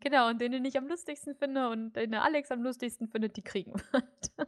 [0.00, 3.36] Genau, und den, den ich am lustigsten finde und den der Alex am lustigsten findet,
[3.36, 4.02] die kriegen wir.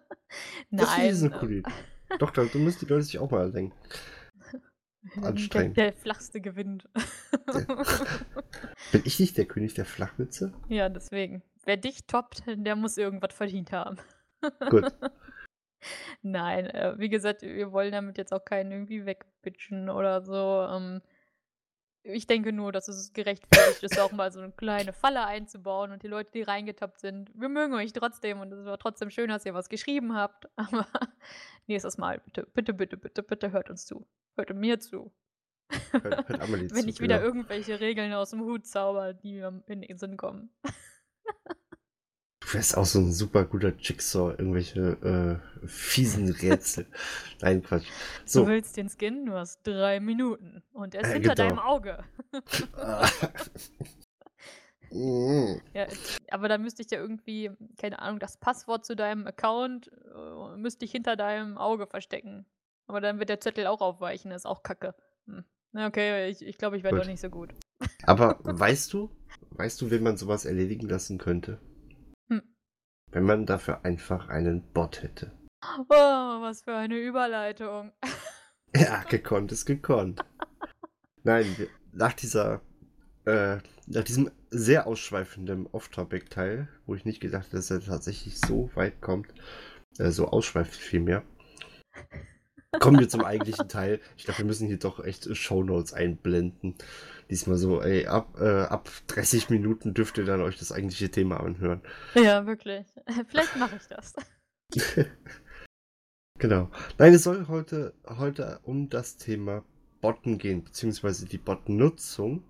[0.70, 1.32] Das finde ich so Nein.
[1.32, 1.70] eine coole Idee.
[2.18, 3.76] Doch, da müssen die Leute sich auch mal denken.
[5.16, 5.76] ähm, anstrengend.
[5.76, 6.88] Der, der flachste gewinnt.
[8.92, 10.52] Bin ich nicht der König der Flachwitze?
[10.68, 11.42] ja, deswegen.
[11.64, 13.98] Wer dich toppt, der muss irgendwas verdient haben.
[14.70, 14.92] Gut.
[16.22, 20.66] Nein, äh, wie gesagt, wir wollen damit jetzt auch keinen irgendwie wegbitchen oder so.
[22.02, 26.02] Ich denke nur, dass es gerechtfertigt ist, auch mal so eine kleine Falle einzubauen und
[26.02, 29.44] die Leute, die reingetappt sind, wir mögen euch trotzdem und es war trotzdem schön, dass
[29.44, 30.48] ihr was geschrieben habt.
[30.56, 30.86] Aber
[31.66, 34.06] nächstes Mal, bitte, bitte, bitte, bitte, bitte hört uns zu.
[34.36, 35.12] Hört mir zu.
[35.90, 37.28] Hört, hört Wenn zu, ich wieder genau.
[37.28, 40.50] irgendwelche Regeln aus dem Hut zauber, die mir in den Sinn kommen.
[42.50, 46.86] Du wärst auch so ein super guter Jigsaw, irgendwelche äh, fiesen Rätsel.
[47.40, 47.84] Nein, Quatsch.
[47.84, 48.46] Du So.
[48.46, 51.48] willst den Skin, du hast drei Minuten und er ist Äh, hinter genau.
[51.48, 52.04] deinem Auge.
[55.72, 55.86] Ja,
[56.32, 60.84] aber dann müsste ich ja irgendwie, keine Ahnung, das Passwort zu deinem Account äh, müsste
[60.84, 62.44] ich hinter deinem Auge verstecken.
[62.88, 64.96] Aber dann wird der Zettel auch aufweichen, das ist auch kacke.
[65.26, 65.44] Hm.
[65.74, 67.04] Okay, ich, ich glaube, ich werde Gut.
[67.04, 67.50] doch nicht so gut.
[68.02, 69.10] Aber weißt du,
[69.52, 71.60] weißt du, wie man sowas erledigen lassen könnte?
[73.12, 75.32] Wenn man dafür einfach einen Bot hätte.
[75.62, 75.94] Oh,
[76.42, 77.92] was für eine Überleitung.
[78.72, 80.24] Ja, gekonnt ist gekonnt.
[81.24, 81.44] Nein,
[81.90, 82.60] nach dieser,
[83.24, 83.56] äh,
[83.88, 89.00] nach diesem sehr ausschweifenden Off-Topic-Teil, wo ich nicht gedacht hätte, dass er tatsächlich so weit
[89.00, 89.26] kommt,
[89.98, 91.24] äh, so ausschweift vielmehr,
[92.78, 94.00] kommen wir zum eigentlichen Teil.
[94.16, 96.76] Ich glaube, wir müssen hier doch echt Shownotes einblenden.
[97.30, 101.38] Diesmal so, ey, ab, äh, ab 30 Minuten dürft ihr dann euch das eigentliche Thema
[101.40, 101.80] anhören.
[102.14, 102.86] Ja, wirklich.
[103.28, 104.14] Vielleicht mache ich das.
[106.38, 106.70] Genau.
[106.96, 109.62] Nein, es soll heute, heute um das Thema
[110.00, 112.42] Botten gehen, beziehungsweise die Bot-Nutzung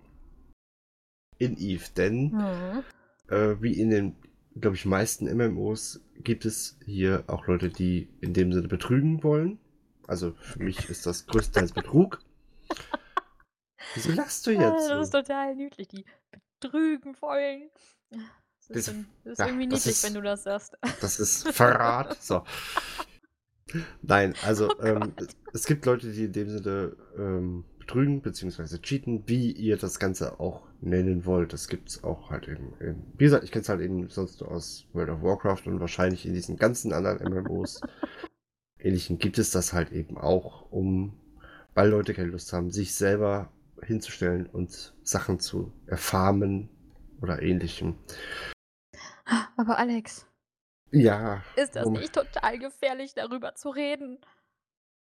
[1.37, 1.83] in Eve.
[1.97, 2.83] Denn, Hm.
[3.27, 4.15] äh, wie in den,
[4.57, 9.59] glaube ich, meisten MMOs gibt es hier auch Leute, die in dem Sinne betrügen wollen.
[10.07, 12.21] Also für mich ist das größtenteils Betrug.
[13.95, 14.89] Wieso lachst du Ah, jetzt?
[14.89, 16.05] Das ist total niedlich, die
[16.59, 17.69] betrügen wollen.
[18.09, 18.19] Das
[18.69, 20.77] ist, Das- schon- das ist ja, irgendwie niedlich, ist- wenn du das sagst.
[21.01, 22.21] Das ist Verrat.
[22.21, 22.43] So.
[24.01, 25.13] Nein, also Oh ähm,
[25.53, 28.77] es gibt Leute, die in dem Sinne ähm, betrügen bzw.
[28.79, 31.53] cheaten, wie ihr das Ganze auch nennen wollt.
[31.53, 32.73] Das gibt es auch halt eben.
[32.79, 36.25] In, wie gesagt, ich kenne es halt eben sonst aus World of Warcraft und wahrscheinlich
[36.25, 37.81] in diesen ganzen anderen MMOs
[38.77, 41.13] ähnlichen gibt es das halt eben auch, um,
[41.73, 43.51] weil Leute keine Lust haben, sich selber
[43.85, 46.69] hinzustellen und Sachen zu erfarmen
[47.21, 47.95] oder ähnlichem.
[49.57, 50.27] Aber Alex,
[50.91, 51.43] Ja.
[51.55, 54.19] ist das um- nicht total gefährlich, darüber zu reden?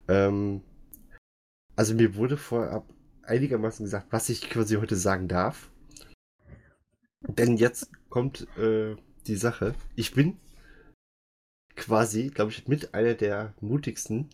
[0.07, 0.61] Ähm,
[1.75, 2.87] also mir wurde vorab
[3.23, 5.71] einigermaßen gesagt, was ich quasi heute sagen darf.
[7.21, 8.97] Denn jetzt kommt äh,
[9.27, 9.73] die Sache.
[9.95, 10.37] Ich bin
[11.75, 14.29] quasi, glaube ich, mit einer der mutigsten.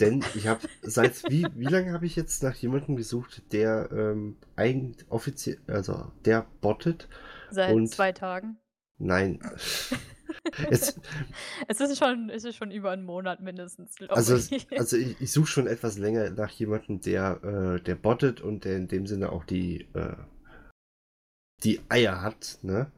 [0.00, 4.36] Denn ich habe seit wie, wie lange habe ich jetzt nach jemandem gesucht, der ähm,
[4.56, 7.08] eigentlich offiziell, also der bottet?
[7.50, 8.56] Seit Und- zwei Tagen.
[8.98, 9.40] Nein.
[10.70, 11.00] Jetzt,
[11.68, 14.66] Es ist schon, es ist schon über einen Monat mindestens, Also, ich.
[14.78, 17.42] also ich, ich suche schon etwas länger nach jemandem, der,
[17.78, 20.16] äh, der bottet und der in dem Sinne auch die, äh,
[21.62, 22.90] die Eier hat, ne?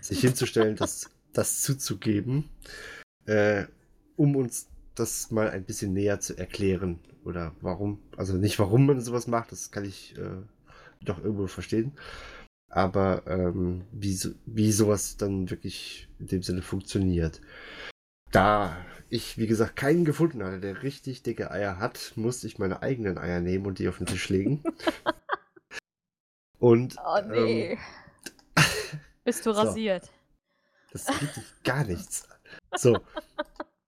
[0.00, 2.48] Sich hinzustellen, das, das zuzugeben,
[3.28, 3.66] äh,
[4.16, 6.98] um uns das mal ein bisschen näher zu erklären.
[7.24, 10.42] Oder warum, also nicht warum man sowas macht, das kann ich äh,
[11.02, 11.92] doch irgendwo verstehen.
[12.70, 17.40] Aber ähm, wie, so, wie sowas dann wirklich in dem Sinne funktioniert.
[18.30, 18.76] Da
[19.08, 23.16] ich, wie gesagt, keinen gefunden hatte, der richtig dicke Eier hat, musste ich meine eigenen
[23.16, 24.62] Eier nehmen und die auf den Tisch legen.
[26.58, 26.96] und.
[27.04, 27.72] Oh nee.
[27.72, 27.78] Ähm,
[29.24, 30.04] Bist du rasiert?
[30.04, 30.10] So.
[30.92, 32.28] Das geht dich gar nichts.
[32.76, 32.98] So.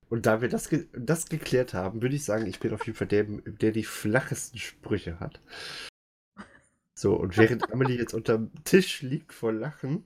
[0.08, 2.96] Und da wir das, ge das geklärt haben, würde ich sagen, ich bin auf jeden
[2.98, 5.40] Fall der, der die flachesten Sprüche hat.
[6.98, 10.04] So, und während Amelie jetzt unterm Tisch liegt vor Lachen,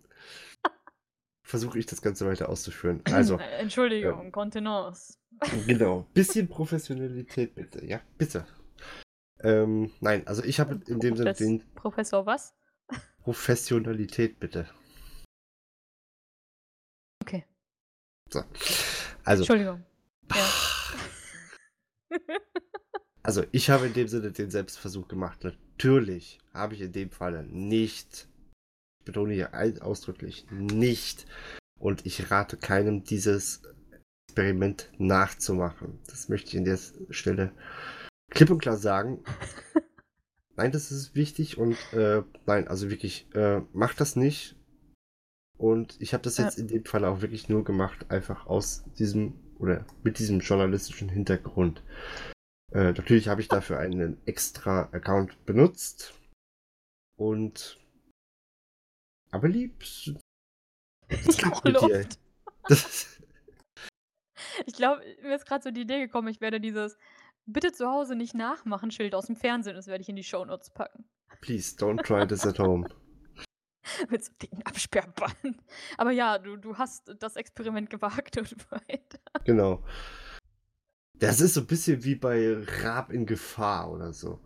[1.42, 3.00] versuche ich das Ganze weiter auszuführen.
[3.04, 3.38] Also.
[3.38, 5.18] Entschuldigung, ähm, Kontenance.
[5.66, 6.06] Genau.
[6.14, 8.46] Bisschen Professionalität bitte, ja, bitte.
[9.40, 11.62] Ähm, nein, also ich habe in dem Sinne den.
[11.74, 12.54] Professor was?
[13.22, 14.68] Professionalität bitte.
[17.22, 17.44] Okay.
[18.30, 18.42] So.
[19.24, 19.42] Also.
[19.42, 19.84] Entschuldigung.
[20.34, 20.50] Ja.
[23.26, 25.44] Also, ich habe in dem Sinne den Selbstversuch gemacht.
[25.44, 28.28] Natürlich habe ich in dem Fall nicht,
[29.00, 31.24] ich betone hier ausdrücklich, nicht.
[31.80, 33.62] Und ich rate keinem, dieses
[34.28, 36.00] Experiment nachzumachen.
[36.06, 37.52] Das möchte ich in der Stelle
[38.30, 39.24] klipp und klar sagen.
[40.56, 44.56] nein, das ist wichtig und äh, nein, also wirklich, äh, macht das nicht.
[45.56, 49.34] Und ich habe das jetzt in dem Fall auch wirklich nur gemacht, einfach aus diesem
[49.58, 51.82] oder mit diesem journalistischen Hintergrund.
[52.72, 56.14] Äh, natürlich habe ich dafür einen extra Account benutzt
[57.16, 57.78] und
[59.30, 59.84] aber lieb.
[61.08, 62.08] Das klappt mit dir.
[62.68, 63.20] Das,
[64.66, 66.96] ich glaube, mir ist gerade so die Idee gekommen, ich werde dieses
[67.46, 70.70] Bitte zu Hause nicht nachmachen Schild aus dem Fernsehen, das werde ich in die Shownotes
[70.70, 71.04] packen.
[71.40, 72.88] Please don't try this at home.
[74.10, 75.62] Mit so dicken Absperrband.
[75.96, 79.18] Aber ja, du, du hast das Experiment gewagt und weiter.
[79.44, 79.82] Genau.
[81.14, 84.40] Das ist so ein bisschen wie bei Raab in Gefahr oder so.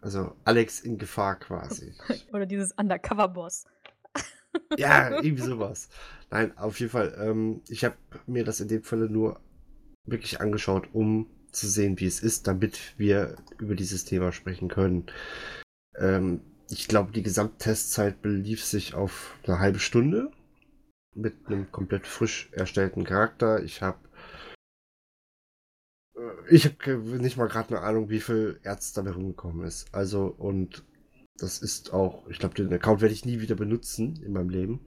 [0.00, 1.94] Also Alex in Gefahr quasi.
[2.32, 3.64] oder dieses Undercover-Boss.
[4.76, 5.88] ja, irgendwie sowas.
[6.30, 7.14] Nein, auf jeden Fall.
[7.18, 7.96] Ähm, ich habe
[8.26, 9.40] mir das in dem Falle nur
[10.04, 15.06] wirklich angeschaut, um zu sehen, wie es ist, damit wir über dieses Thema sprechen können.
[15.96, 16.40] Ähm,
[16.70, 20.30] ich glaube, die Gesamttestzeit belief sich auf eine halbe Stunde
[21.14, 23.62] mit einem komplett frisch erstellten Charakter.
[23.62, 23.98] Ich habe
[26.16, 29.92] äh, ich habe nicht mal gerade eine Ahnung, wie viel Erz dabei rumgekommen ist.
[29.94, 30.84] Also, und
[31.36, 34.84] das ist auch, ich glaube, den Account werde ich nie wieder benutzen in meinem Leben.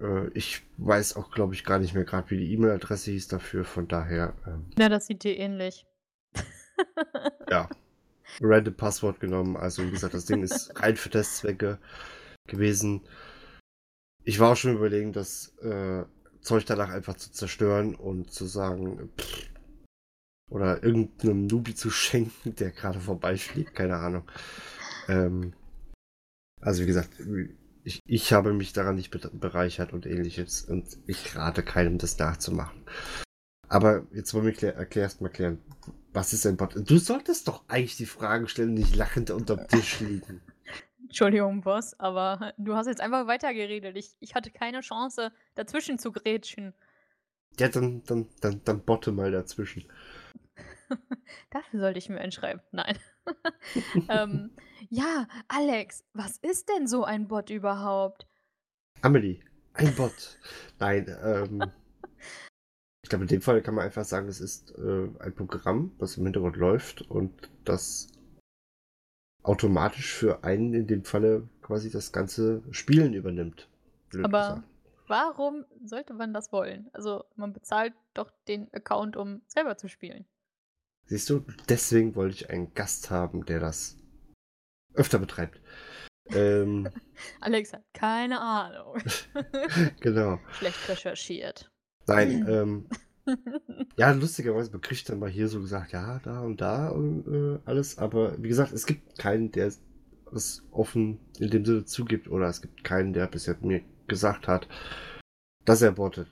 [0.00, 3.64] Äh, ich weiß auch, glaube ich, gar nicht mehr gerade, wie die E-Mail-Adresse hieß dafür,
[3.64, 4.34] von daher.
[4.46, 5.86] Ähm, ja, das sieht dir ähnlich.
[7.50, 7.68] ja.
[8.40, 9.56] Random Passwort genommen.
[9.56, 11.78] Also, wie gesagt, das Ding ist rein für Testzwecke
[12.46, 13.02] gewesen.
[14.24, 16.04] Ich war auch schon überlegen, das äh,
[16.40, 19.48] Zeug danach einfach zu zerstören und zu sagen, pff,
[20.50, 24.30] oder irgendeinem Nubi zu schenken, der gerade vorbeifliegt, keine Ahnung.
[25.08, 25.52] Ähm,
[26.60, 27.10] also wie gesagt,
[27.84, 32.82] ich, ich habe mich daran nicht bereichert und ähnliches und ich rate keinem, das nachzumachen.
[33.68, 35.58] Aber jetzt wollen wir klär, erklärst mal klären,
[36.12, 36.74] was ist ein Bot?
[36.76, 40.40] Du solltest doch eigentlich die Fragen stellen, nicht lachend unterm Tisch liegen.
[41.02, 43.96] Entschuldigung, Boss, aber du hast jetzt einfach weitergeredet.
[43.96, 46.74] Ich, ich hatte keine Chance, dazwischen zu grätschen.
[47.58, 49.84] Ja, dann, dann, dann, dann botte mal dazwischen.
[51.50, 52.62] Dafür sollte ich mir einschreiben.
[52.72, 52.98] Nein.
[54.08, 54.50] ähm,
[54.90, 58.26] ja, Alex, was ist denn so ein Bot überhaupt?
[59.00, 59.40] Amelie,
[59.74, 60.38] ein Bot.
[60.78, 61.72] Nein, ähm,
[63.08, 66.18] ich glaube, in dem Fall kann man einfach sagen, es ist äh, ein Programm, das
[66.18, 67.32] im Hintergrund läuft und
[67.64, 68.12] das
[69.42, 73.66] automatisch für einen in dem Falle quasi das ganze Spielen übernimmt.
[74.22, 74.62] Aber gesagt.
[75.06, 76.90] warum sollte man das wollen?
[76.92, 80.26] Also man bezahlt doch den Account, um selber zu spielen.
[81.06, 83.96] Siehst du, deswegen wollte ich einen Gast haben, der das
[84.92, 85.62] öfter betreibt.
[86.26, 86.90] Ähm,
[87.40, 88.98] Alex hat keine Ahnung.
[90.00, 90.38] genau.
[90.50, 91.70] Schlecht recherchiert.
[92.08, 92.86] Nein, ähm,
[93.96, 97.98] ja, lustigerweise bekriegt dann mal hier so gesagt, ja, da und da und äh, alles,
[97.98, 99.70] aber wie gesagt, es gibt keinen, der
[100.32, 104.68] es offen in dem Sinne zugibt oder es gibt keinen, der bisher mir gesagt hat,
[105.64, 106.28] dass er bottet.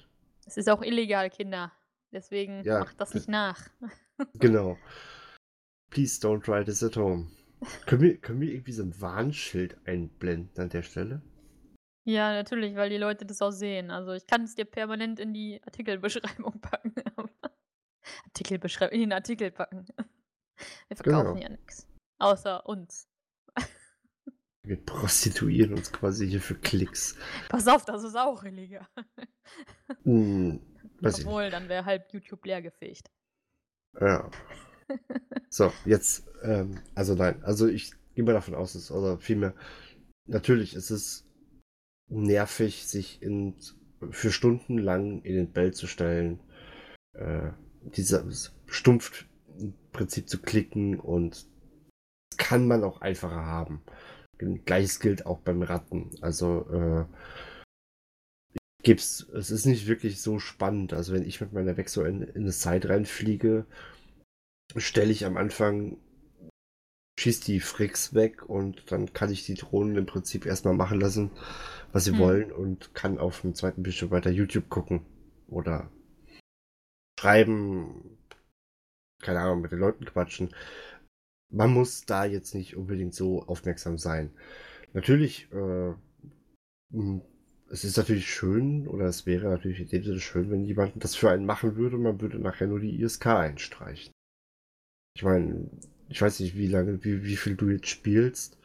[0.47, 1.73] Es ist auch illegal, Kinder.
[2.13, 3.69] Deswegen ja, macht das nicht nach.
[4.35, 4.79] genau.
[5.91, 7.29] Please don't try this at home.
[7.87, 11.23] Können wir, können wir irgendwie so ein Warnschild einblenden an der Stelle?
[12.07, 13.91] Ja, natürlich, weil die Leute das auch sehen.
[13.91, 16.95] Also ich kann es dir permanent in die Artikelbeschreibung packen.
[18.27, 19.87] Artikelbeschreibung, in den Artikel packen.
[20.87, 21.43] Wir verkaufen genau.
[21.43, 21.89] ja nichts.
[22.19, 23.09] Außer uns.
[24.63, 27.17] Wir prostituieren uns quasi hier für Klicks.
[27.49, 28.87] Pass auf, das ist auch illegal.
[30.03, 30.61] Hm,
[31.03, 33.11] Obwohl, dann wäre halb YouTube leergefegt.
[34.01, 34.31] Ja.
[35.49, 39.55] So, jetzt, ähm, also nein, also ich gehe mal davon aus, dass, oder vielmehr,
[40.27, 41.26] natürlich ist es
[42.09, 43.55] nervig, sich in,
[44.11, 46.41] für Stunden lang in den Bell zu stellen,
[47.15, 47.51] äh,
[47.83, 49.27] dieses stumpf
[49.59, 51.47] im Prinzip zu klicken und
[52.37, 53.83] kann man auch einfacher haben.
[54.39, 56.11] Gleiches gilt auch beim Ratten.
[56.21, 57.07] Also äh,
[58.83, 60.93] gibt's, es ist nicht wirklich so spannend.
[60.93, 63.67] Also wenn ich mit meiner Wechsel in, in eine Side reinfliege,
[64.77, 65.97] stelle ich am Anfang,
[67.19, 71.31] schieß die Fricks weg und dann kann ich die Drohnen im Prinzip erstmal machen lassen,
[71.97, 72.19] was sie hm.
[72.19, 75.01] wollen und kann auf dem zweiten Bildschirm weiter YouTube gucken
[75.49, 75.91] oder
[77.19, 78.19] schreiben,
[79.23, 80.55] keine Ahnung, mit den Leuten quatschen.
[81.51, 84.31] Man muss da jetzt nicht unbedingt so aufmerksam sein.
[84.93, 85.95] Natürlich, äh,
[87.71, 91.15] es ist natürlich schön, oder es wäre natürlich in dem Sinne schön, wenn jemand das
[91.15, 94.13] für einen machen würde und man würde nachher nur die ISK einstreichen.
[95.17, 95.71] Ich meine,
[96.11, 98.59] ich weiß nicht, wie lange, wie, wie viel du jetzt spielst.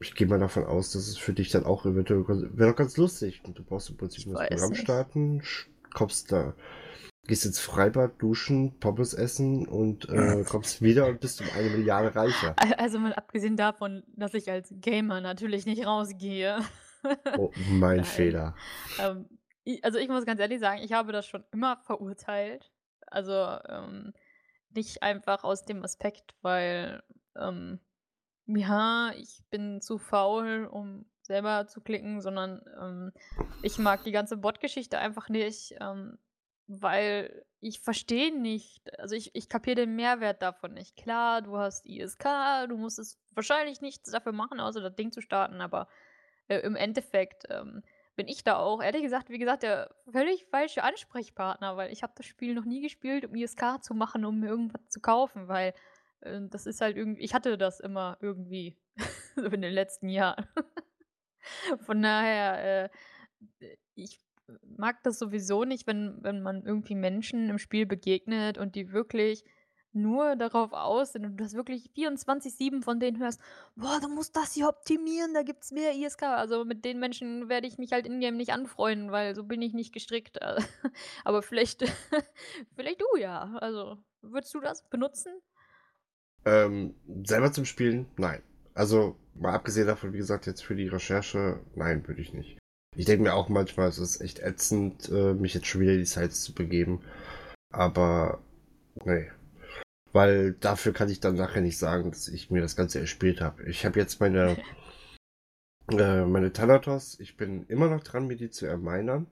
[0.00, 2.96] Ich gehe mal davon aus, dass es für dich dann auch eventuell wäre doch ganz
[2.96, 3.42] lustig.
[3.44, 4.82] Und du brauchst im Prinzip nur das Programm nicht.
[4.82, 5.42] starten,
[5.94, 6.54] kommst da,
[7.28, 12.14] gehst ins Freibad, duschen, Pommes essen und äh, kommst wieder und bist um eine Milliarde
[12.14, 12.56] reicher.
[12.78, 16.58] Also mal abgesehen davon, dass ich als Gamer natürlich nicht rausgehe.
[17.36, 18.04] Oh, mein Nein.
[18.04, 18.54] Fehler.
[19.00, 19.26] Ähm,
[19.82, 22.70] also ich muss ganz ehrlich sagen, ich habe das schon immer verurteilt.
[23.08, 23.32] Also
[23.68, 24.12] ähm,
[24.70, 27.02] nicht einfach aus dem Aspekt, weil,
[27.36, 27.80] ähm,
[28.46, 33.12] ja, ich bin zu faul, um selber zu klicken, sondern ähm,
[33.62, 36.18] ich mag die ganze Bot-Geschichte einfach nicht, ähm,
[36.66, 40.96] weil ich verstehe nicht, also ich, ich kapiere den Mehrwert davon nicht.
[40.96, 42.24] Klar, du hast ISK,
[42.68, 45.88] du musst es wahrscheinlich nichts dafür machen, außer das Ding zu starten, aber
[46.48, 47.82] äh, im Endeffekt ähm,
[48.16, 52.12] bin ich da auch, ehrlich gesagt, wie gesagt, der völlig falsche Ansprechpartner, weil ich habe
[52.16, 55.72] das Spiel noch nie gespielt, um ISK zu machen, um mir irgendwas zu kaufen, weil
[56.22, 58.76] äh, das ist halt irgendwie, ich hatte das immer irgendwie
[59.36, 60.46] in den letzten Jahren.
[61.80, 62.90] Von daher,
[63.60, 64.18] äh, ich
[64.76, 69.44] mag das sowieso nicht, wenn, wenn man irgendwie Menschen im Spiel begegnet und die wirklich
[69.94, 73.40] nur darauf aus sind und du hast wirklich 24/7 von denen hörst:
[73.76, 77.66] „Boah, du musst das hier optimieren, da gibt's mehr ISK.“ Also, mit den Menschen werde
[77.66, 80.38] ich mich halt in-game nicht anfreunden, weil so bin ich nicht gestrickt.
[80.40, 80.56] Äh,
[81.24, 81.84] aber vielleicht
[82.74, 83.54] vielleicht du ja.
[83.60, 85.32] Also, würdest du das benutzen?
[86.44, 88.06] Ähm, selber zum Spielen?
[88.16, 88.42] Nein.
[88.74, 92.58] Also, mal abgesehen davon, wie gesagt, jetzt für die Recherche, nein, würde ich nicht.
[92.96, 96.00] Ich denke mir auch manchmal, es ist echt ätzend, äh, mich jetzt schon wieder in
[96.00, 97.00] die Sites zu begeben.
[97.70, 98.42] Aber,
[99.04, 99.30] ne.
[100.12, 103.62] Weil dafür kann ich dann nachher nicht sagen, dass ich mir das Ganze erspielt habe.
[103.64, 104.58] Ich habe jetzt meine,
[105.90, 107.18] äh, meine Thanatos.
[107.18, 109.26] Ich bin immer noch dran, mir die zu ermeinern.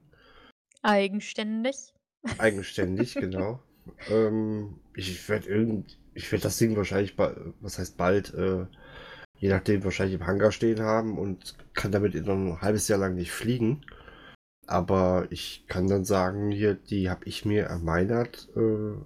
[0.82, 1.92] Eigenständig.
[2.38, 3.60] Eigenständig, genau.
[4.10, 8.66] ähm, ich werde irgend, ich werde das Ding wahrscheinlich, was heißt bald, äh,
[9.38, 13.14] je nachdem wahrscheinlich im Hangar stehen haben und kann damit noch ein halbes Jahr lang
[13.14, 13.86] nicht fliegen.
[14.66, 18.50] Aber ich kann dann sagen, hier, die habe ich mir ermeinert.
[18.54, 19.00] Äh,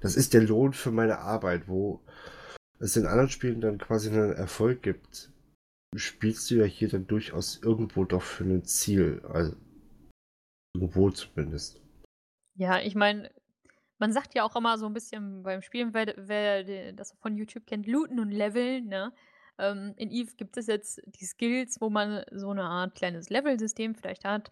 [0.00, 2.00] das ist der Lohn für meine Arbeit, wo
[2.78, 5.32] es in anderen Spielen dann quasi einen Erfolg gibt.
[5.96, 9.20] Spielst du ja hier dann durchaus irgendwo doch für ein Ziel.
[9.28, 9.56] Also
[10.76, 11.80] irgendwo zumindest.
[12.56, 13.30] Ja, ich meine,
[14.00, 17.66] man sagt ja auch immer so ein bisschen beim Spielen, wer, wer das von YouTube
[17.66, 19.12] kennt, looten und leveln, ne?
[19.58, 23.94] Ähm, in Eve gibt es jetzt die Skills, wo man so eine Art kleines Level-System
[23.94, 24.50] vielleicht hat.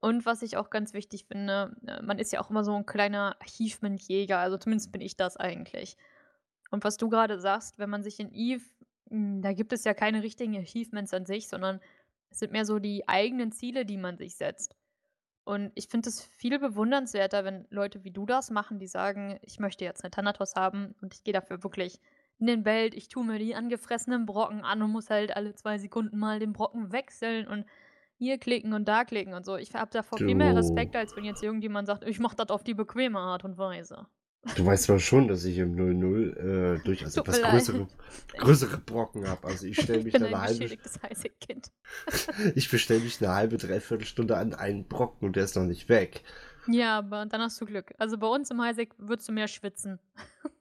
[0.00, 2.86] Und was ich auch ganz wichtig finde, äh, man ist ja auch immer so ein
[2.86, 5.96] kleiner Achievement-Jäger, also zumindest bin ich das eigentlich.
[6.70, 8.64] Und was du gerade sagst, wenn man sich in Eve
[9.10, 11.80] hm, da gibt es ja keine richtigen Achievements an sich, sondern
[12.30, 14.76] es sind mehr so die eigenen Ziele, die man sich setzt.
[15.48, 19.58] Und ich finde es viel bewundernswerter, wenn Leute wie du das machen, die sagen: „Ich
[19.58, 22.00] möchte jetzt eine Thanatos haben und ich gehe dafür wirklich
[22.38, 25.78] in den Welt, ich tue mir die angefressenen Brocken an und muss halt alle zwei
[25.78, 27.64] Sekunden mal den Brocken wechseln und
[28.18, 29.56] hier klicken und da klicken und so.
[29.56, 32.62] Ich habe davor viel mehr Respekt, als wenn jetzt irgendjemand sagt: „Ich mache das auf
[32.62, 34.06] die bequeme Art und Weise.“
[34.56, 37.88] Du weißt zwar schon, dass ich im 0-0 äh, durchaus Tut etwas größere,
[38.38, 39.46] größere Brocken habe.
[39.46, 40.64] Also ich stelle mich bin eine ein halbe
[41.02, 41.70] Highsec-Kind.
[42.54, 45.88] ich bestelle mich eine halbe, dreiviertel Stunde an einen Brocken und der ist noch nicht
[45.88, 46.22] weg.
[46.68, 47.94] Ja, aber dann hast du Glück.
[47.98, 49.98] Also bei uns im Highsec würdest du mehr schwitzen.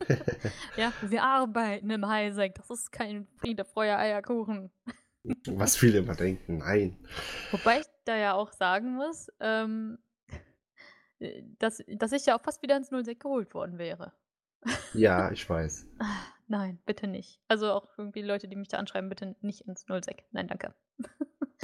[0.77, 2.55] ja, wir arbeiten im Highsec.
[2.55, 4.71] Das ist kein Friede, Feuer, Eierkuchen.
[5.47, 6.97] Was viele immer denken, nein.
[7.51, 9.97] Wobei ich da ja auch sagen muss, ähm,
[11.19, 14.13] äh, dass, dass ich ja auch fast wieder ins 06 geholt worden wäre.
[14.93, 15.87] Ja, ich weiß.
[15.99, 16.05] Ah,
[16.47, 17.39] nein, bitte nicht.
[17.47, 20.23] Also auch irgendwie Leute, die mich da anschreiben, bitte nicht ins 06.
[20.31, 20.73] Nein, danke.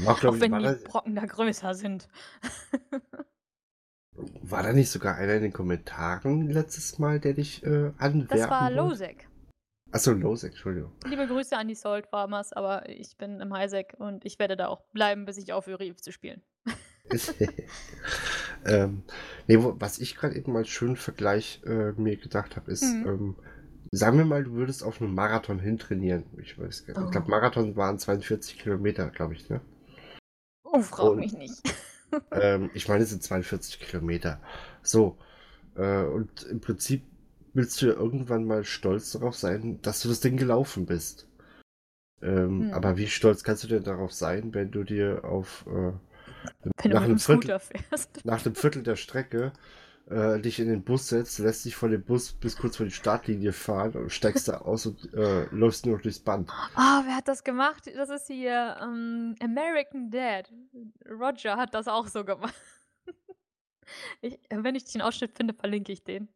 [0.06, 2.08] Auch, auch wenn die Brocken da größer sind.
[4.16, 8.49] war da nicht sogar einer in den Kommentaren letztes Mal, der dich äh, anwerben Das
[8.49, 8.70] war?
[8.70, 9.28] Losek.
[9.91, 10.91] Achso, Losek, Entschuldigung.
[11.06, 14.68] Liebe Grüße an die Salt Farmers, aber ich bin im Highsec und ich werde da
[14.68, 16.41] auch bleiben, bis ich aufhöre, Eve zu spielen.
[18.66, 19.04] ähm,
[19.47, 23.08] nee, wo, was ich gerade eben als schönen Vergleich äh, mir gedacht habe, ist, Mhm.
[23.08, 23.36] ähm,
[23.91, 26.24] sagen wir mal, du würdest auf einen Marathon hintrainieren.
[26.38, 27.06] Ich weiß gar nicht.
[27.06, 27.32] Ich glaube, Oh.
[27.32, 29.62] Marathon waren 42 Kilometer, glaube ich, ne?
[30.64, 31.62] Oh, frag Und- mich nicht.
[32.32, 34.39] ähm, ich meine, es sind 42 Kilometer.
[34.82, 35.18] So.
[35.76, 37.04] Äh, und im Prinzip
[37.54, 41.28] willst du ja irgendwann mal stolz darauf sein, dass du das Ding gelaufen bist.
[42.22, 42.74] Ähm, Hm.
[42.74, 45.91] Aber wie stolz kannst du denn darauf sein, wenn du dir auf äh,
[46.81, 47.59] Wenn du nach einem dem Viertel,
[48.23, 49.53] nach einem Viertel der Strecke
[50.09, 52.91] äh, dich in den Bus setzt, lässt dich von dem Bus bis kurz vor die
[52.91, 56.49] Startlinie fahren und steigst da aus und äh, läufst nur noch durchs Band.
[56.75, 57.89] Ah, wer hat das gemacht?
[57.95, 60.51] Das ist hier ähm, American Dad.
[61.09, 62.53] Roger hat das auch so gemacht.
[64.21, 66.29] Ich, wenn ich den Ausschnitt finde, verlinke ich den.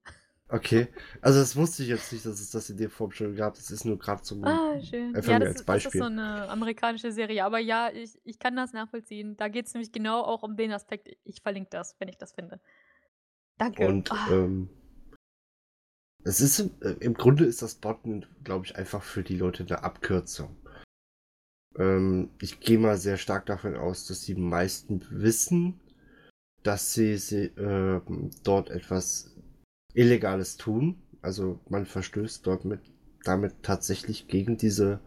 [0.49, 0.87] Okay,
[1.21, 3.55] also das wusste ich jetzt nicht, dass es das in der Form schon gab.
[3.55, 5.13] Das ist nur gerade zum Ah, schön.
[5.13, 5.99] Ja, das, als ist- das ist Beispiel.
[6.01, 7.43] so eine amerikanische Serie.
[7.43, 9.35] Aber ja, ich, ich kann das nachvollziehen.
[9.35, 11.09] Da geht es nämlich genau auch um den Aspekt.
[11.25, 12.61] Ich verlinke das, wenn ich das finde.
[13.57, 13.85] Danke.
[13.87, 14.69] Und Ah, ähm,
[16.23, 19.65] es ist im- äh, im Grunde ist das Botten, glaube ich, einfach für die Leute
[19.65, 20.55] eine Abkürzung.
[21.77, 25.79] Ähm, ich gehe mal sehr stark davon aus, dass die meisten wissen,
[26.63, 28.01] dass sie, sie äh,
[28.43, 29.33] dort etwas
[29.97, 31.01] Illegales tun.
[31.21, 32.81] Also man verstößt dort mit,
[33.23, 34.99] damit tatsächlich gegen diese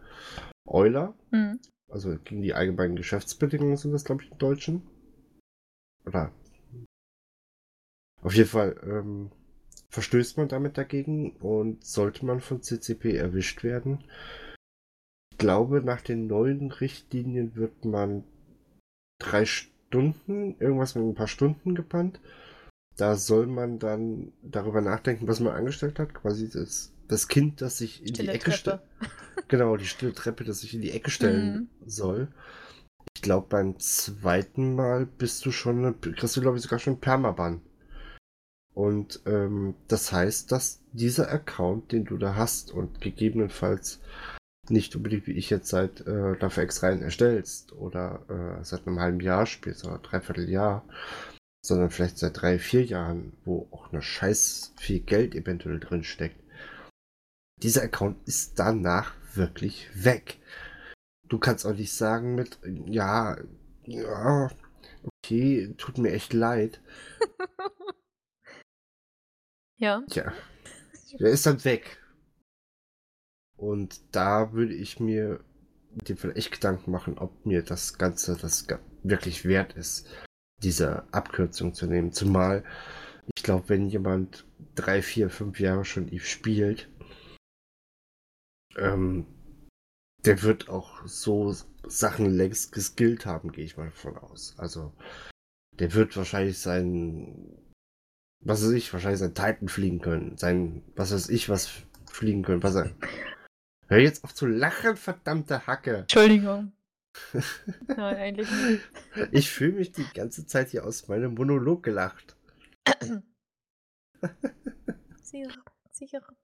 [0.67, 1.59] Euler, hm.
[1.89, 4.83] also gegen die allgemeinen Geschäftsbedingungen sind das, glaube ich, im Deutschen.
[6.05, 6.31] Oder
[8.21, 9.31] auf jeden Fall ähm,
[9.89, 14.03] verstößt man damit dagegen und sollte man von CCP erwischt werden.
[15.31, 18.23] Ich glaube, nach den neuen Richtlinien wird man
[19.19, 22.19] drei Stunden, irgendwas mit ein paar Stunden gebannt.
[22.97, 26.13] Da soll man dann darüber nachdenken, was man angestellt hat.
[26.13, 28.81] Quasi das, das Kind, das sich in die Stille Ecke stellt.
[29.47, 32.27] Genau, die stille Treppe, das sich in die Ecke stellen soll.
[33.15, 37.61] Ich glaube, beim zweiten Mal bist du schon, kriegst du, glaube ich, sogar schon Permaban.
[38.73, 43.99] Und ähm, das heißt, dass dieser Account, den du da hast und gegebenenfalls
[44.69, 48.99] nicht unbedingt wie ich jetzt seit äh, dafür extra einen erstellst oder äh, seit einem
[48.99, 50.85] halben Jahr spielst oder dreiviertel Jahr,
[51.63, 56.41] sondern vielleicht seit drei, vier Jahren, wo auch eine scheiß viel Geld eventuell drin steckt.
[57.61, 60.39] Dieser Account ist danach wirklich weg.
[61.27, 63.37] Du kannst auch nicht sagen mit, ja,
[63.85, 64.49] ja,
[65.03, 66.81] okay, tut mir echt leid.
[69.81, 70.03] Ja.
[70.11, 70.31] Tja,
[71.19, 71.97] der ist dann weg.
[73.57, 75.43] Und da würde ich mir
[75.93, 78.67] in dem Fall echt Gedanken machen, ob mir das Ganze das
[79.01, 80.07] wirklich wert ist,
[80.63, 82.11] diese Abkürzung zu nehmen.
[82.11, 82.63] Zumal,
[83.35, 84.45] ich glaube, wenn jemand
[84.75, 86.89] drei, vier, fünf Jahre schon Eve spielt,
[88.77, 89.25] ähm,
[90.25, 91.55] der wird auch so
[91.85, 94.55] Sachen längst geskillt haben, gehe ich mal davon aus.
[94.57, 94.93] Also,
[95.79, 97.57] der wird wahrscheinlich sein,
[98.43, 101.71] was weiß ich, wahrscheinlich sein Titan fliegen können, sein, was weiß ich, was
[102.05, 102.91] fliegen können, was er.
[103.87, 105.97] Hör jetzt auf zu lachen, verdammte Hacke.
[105.97, 106.71] Entschuldigung.
[107.87, 108.81] Nein, eigentlich nicht.
[109.31, 112.37] Ich fühle mich die ganze Zeit hier aus meinem Monolog gelacht.
[115.21, 116.37] Sirup, Sirup.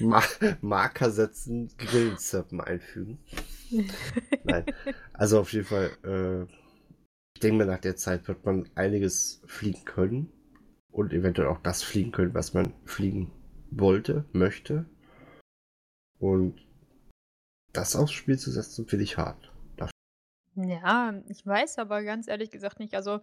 [0.00, 0.22] Ma
[0.60, 3.18] Marker setzen, Grillenzirpen einfügen.
[4.44, 4.64] Nein.
[5.12, 6.42] Also auf jeden Fall, äh,
[7.34, 10.32] ich denke mir, nach der Zeit wird man einiges fliegen können.
[10.90, 13.30] Und eventuell auch das fliegen können, was man fliegen
[13.70, 14.86] wollte, möchte.
[16.18, 16.67] Und
[17.72, 19.52] das aufs Spiel zu setzen, finde ich hart.
[20.66, 22.94] Ja, ich weiß aber ganz ehrlich gesagt nicht.
[22.94, 23.20] Also,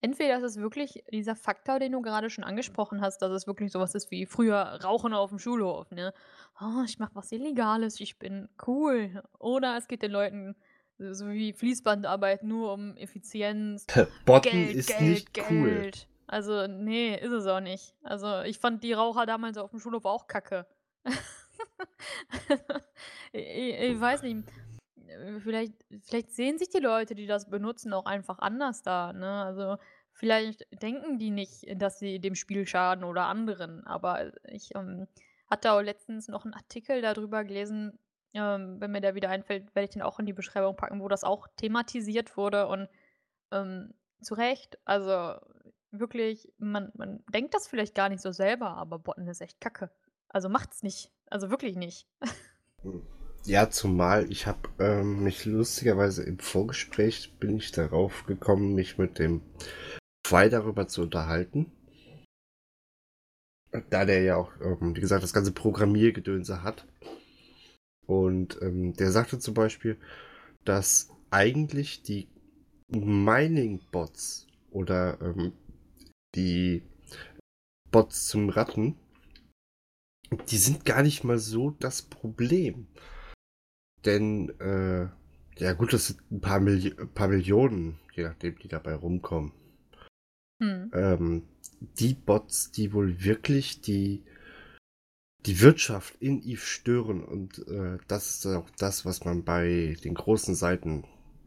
[0.00, 3.70] entweder ist es wirklich dieser Faktor, den du gerade schon angesprochen hast, dass es wirklich
[3.70, 6.14] sowas ist wie früher Rauchen auf dem Schulhof, ne?
[6.60, 9.22] Oh, ich mache was Illegales, ich bin cool.
[9.38, 10.56] Oder es geht den Leuten
[10.98, 13.86] so wie Fließbandarbeit nur um Effizienz,
[14.24, 15.50] Botten Geld, ist Geld, nicht Geld.
[15.50, 15.90] cool.
[16.26, 17.94] Also, nee, ist es auch nicht.
[18.02, 20.66] Also, ich fand die Raucher damals auf dem Schulhof auch kacke.
[23.32, 24.48] ich, ich weiß nicht.
[25.06, 29.12] äh, Vielleicht, vielleicht sehen sich die Leute, die das benutzen, auch einfach anders da.
[29.12, 29.44] Ne?
[29.44, 29.76] Also,
[30.12, 33.86] vielleicht denken die nicht, dass sie dem Spiel schaden oder anderen.
[33.86, 35.06] Aber ich ähm,
[35.50, 37.98] hatte auch letztens noch einen Artikel darüber gelesen.
[38.32, 41.08] Ähm, wenn mir der wieder einfällt, werde ich den auch in die Beschreibung packen, wo
[41.08, 42.68] das auch thematisiert wurde.
[42.68, 42.88] Und
[43.50, 45.34] ähm, zu Recht, also
[45.90, 49.90] wirklich, man, man denkt das vielleicht gar nicht so selber, aber Botten ist echt kacke.
[50.28, 51.10] Also macht's nicht.
[51.30, 52.06] Also wirklich nicht.
[53.46, 59.18] Ja, zumal ich habe ähm, mich lustigerweise im Vorgespräch bin ich darauf gekommen, mich mit
[59.18, 59.40] dem
[60.26, 61.72] Fry darüber zu unterhalten.
[63.88, 66.86] Da der ja auch, ähm, wie gesagt, das ganze Programmiergedönse hat.
[68.06, 69.96] Und ähm, der sagte zum Beispiel,
[70.64, 72.28] dass eigentlich die
[72.88, 75.52] Mining-Bots oder ähm,
[76.34, 76.82] die
[77.90, 78.96] Bots zum Ratten,
[80.30, 82.86] die sind gar nicht mal so das Problem.
[84.04, 85.08] Denn, äh,
[85.58, 89.52] ja gut, das sind ein paar, Milli paar Millionen, je nachdem, die dabei rumkommen.
[90.62, 90.90] Hm.
[90.94, 91.42] Ähm,
[91.98, 94.22] die Bots, die wohl wirklich die,
[95.46, 100.14] die Wirtschaft in Eve stören und äh, das ist auch das, was man bei den
[100.14, 101.04] großen Seiten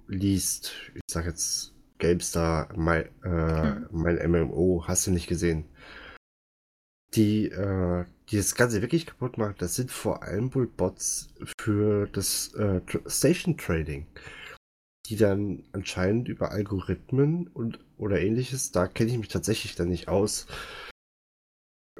[0.07, 0.73] liest.
[0.95, 3.87] Ich sag jetzt GameStar, mein, äh, hm.
[3.91, 5.65] mein MMO, hast du nicht gesehen.
[7.15, 12.07] Die, äh, die das Ganze wirklich kaputt machen, das sind vor allem wohl Bots für
[12.07, 14.07] das äh, Station Trading,
[15.07, 20.07] die dann anscheinend über Algorithmen und oder ähnliches, da kenne ich mich tatsächlich dann nicht
[20.07, 20.47] aus,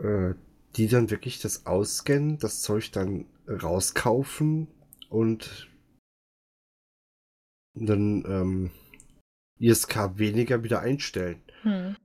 [0.01, 0.33] äh,
[0.75, 4.67] die dann wirklich das ausscannen, das Zeug dann rauskaufen
[5.09, 5.69] und
[7.75, 8.71] dann ähm,
[9.59, 11.41] ISK weniger wieder einstellen.
[11.61, 11.95] Hm.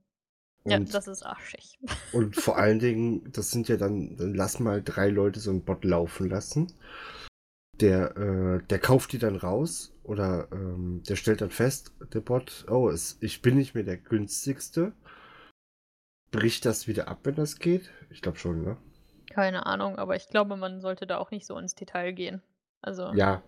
[0.70, 1.78] Ja, das ist arschig.
[2.12, 5.64] Und vor allen Dingen, das sind ja dann, dann lass mal drei Leute so einen
[5.64, 6.72] Bot laufen lassen.
[7.80, 12.66] Der, äh, der kauft die dann raus oder ähm, der stellt dann fest, der Bot,
[12.68, 14.92] oh, es, ich bin nicht mehr der günstigste.
[16.30, 17.90] Bricht das wieder ab, wenn das geht?
[18.10, 18.76] Ich glaube schon, ne?
[19.30, 22.42] Keine Ahnung, aber ich glaube, man sollte da auch nicht so ins Detail gehen.
[22.80, 23.12] Also.
[23.14, 23.42] Ja.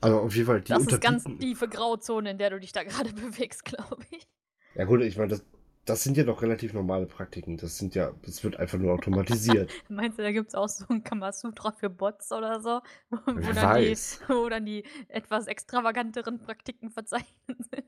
[0.00, 2.84] Also auf jeden Fall die Das ist ganz tiefe Grauzone, in der du dich da
[2.84, 4.26] gerade bewegst, glaube ich.
[4.74, 5.44] Ja gut, ich meine, das,
[5.88, 7.56] das sind ja doch relativ normale Praktiken.
[7.56, 9.70] Das sind ja, das wird einfach nur automatisiert.
[9.88, 12.80] Meinst du, da gibt es auch so ein Kamasutra für Bots oder so?
[13.10, 14.20] Wo, Wer dann weiß.
[14.20, 17.84] Die, wo dann die etwas extravaganteren Praktiken verzeichnet sind.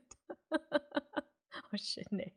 [0.51, 2.33] oh shit, nee.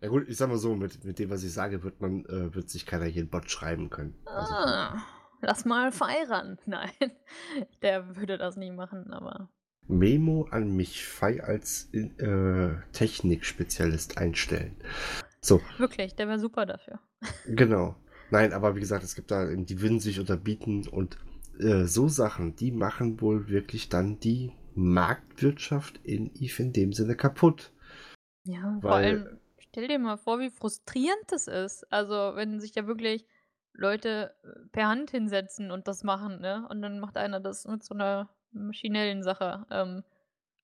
[0.00, 2.54] Ja gut, ich sag mal so, mit, mit dem, was ich sage, wird man, äh,
[2.54, 4.14] wird sich keiner hier einen Bot schreiben können.
[4.26, 5.02] Also, ah,
[5.40, 6.58] lass mal feiern.
[6.66, 6.90] Nein,
[7.82, 9.48] der würde das nie machen, aber.
[9.90, 14.76] Memo an mich Fei als äh, Technikspezialist einstellen.
[15.40, 15.60] So.
[15.78, 17.00] Wirklich, der wäre super dafür.
[17.46, 17.96] Genau.
[18.30, 21.18] Nein, aber wie gesagt, es gibt da, die würden sich unterbieten und
[21.58, 27.16] äh, so Sachen, die machen wohl wirklich dann die Marktwirtschaft in Eve in dem Sinne
[27.16, 27.72] kaputt.
[28.44, 31.84] Ja, Weil, vor allem, stell dir mal vor, wie frustrierend das ist.
[31.92, 33.26] Also, wenn sich ja wirklich
[33.72, 36.66] Leute äh, per Hand hinsetzen und das machen, ne?
[36.70, 39.66] Und dann macht einer das mit so einer maschinellen Sache.
[39.70, 40.02] Ähm,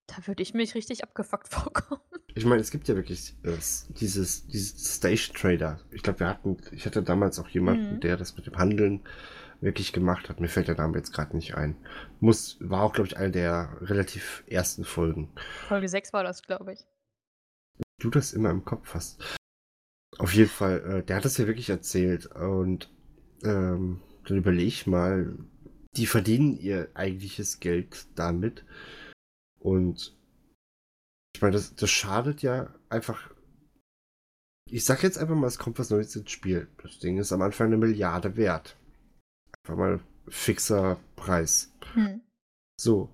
[0.07, 2.01] da würde ich mich richtig abgefuckt vorkommen.
[2.35, 3.57] Ich meine, es gibt ja wirklich äh,
[4.01, 5.81] dieses, dieses Station Trader.
[5.91, 8.01] Ich glaube, wir hatten, ich hatte damals auch jemanden, mhm.
[8.01, 9.03] der das mit dem Handeln
[9.61, 10.41] wirklich gemacht hat.
[10.41, 11.77] Mir fällt der Name jetzt gerade nicht ein.
[12.21, 15.33] Muss, war auch, glaube ich, eine der relativ ersten Folgen.
[15.69, 16.85] Folge 6 war das, glaube ich.
[17.99, 19.23] Du das immer im Kopf hast.
[20.19, 22.27] Auf jeden Fall, äh, der hat das ja wirklich erzählt.
[22.27, 22.91] Und
[23.43, 25.39] ähm, dann überlege ich mal,
[25.97, 28.65] die verdienen ihr eigentliches Geld damit.
[29.59, 30.17] Und
[31.35, 33.31] ich meine, das, das schadet ja einfach.
[34.69, 36.69] Ich sag jetzt einfach mal, es kommt was Neues ins Spiel.
[36.83, 38.77] Das Ding ist am Anfang eine Milliarde wert.
[39.63, 41.73] Einfach mal fixer Preis.
[41.95, 42.21] Hm.
[42.81, 43.11] So.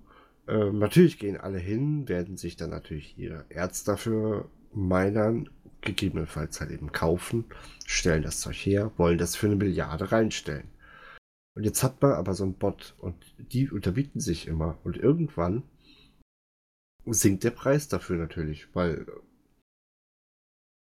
[0.47, 5.49] Äh, natürlich gehen alle hin, werden sich dann natürlich ihr Erz dafür meinern,
[5.81, 7.45] gegebenenfalls halt eben kaufen,
[7.85, 10.72] stellen das Zeug her, wollen das für eine Milliarde reinstellen.
[11.55, 14.79] Und jetzt hat man aber so einen Bot und die unterbieten sich immer.
[14.83, 15.63] Und irgendwann
[17.05, 19.05] sinkt der Preis dafür natürlich, weil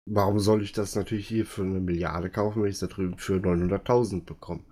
[0.06, 3.18] warum soll ich das natürlich hier für eine Milliarde kaufen, wenn ich es da drüben
[3.18, 4.64] für 900.000 bekomme?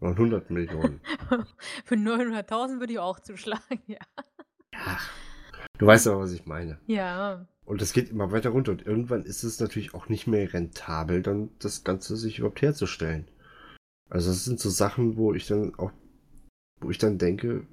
[0.00, 1.00] 900 Millionen.
[1.84, 3.98] für 900.000 würde ich auch zuschlagen, ja.
[4.72, 4.98] Ja.
[5.78, 6.78] Du weißt aber, was ich meine.
[6.86, 7.46] Ja.
[7.64, 11.22] Und es geht immer weiter runter und irgendwann ist es natürlich auch nicht mehr rentabel,
[11.22, 13.28] dann das Ganze sich überhaupt herzustellen.
[14.10, 15.92] Also das sind so Sachen, wo ich dann auch,
[16.80, 17.66] wo ich dann denke.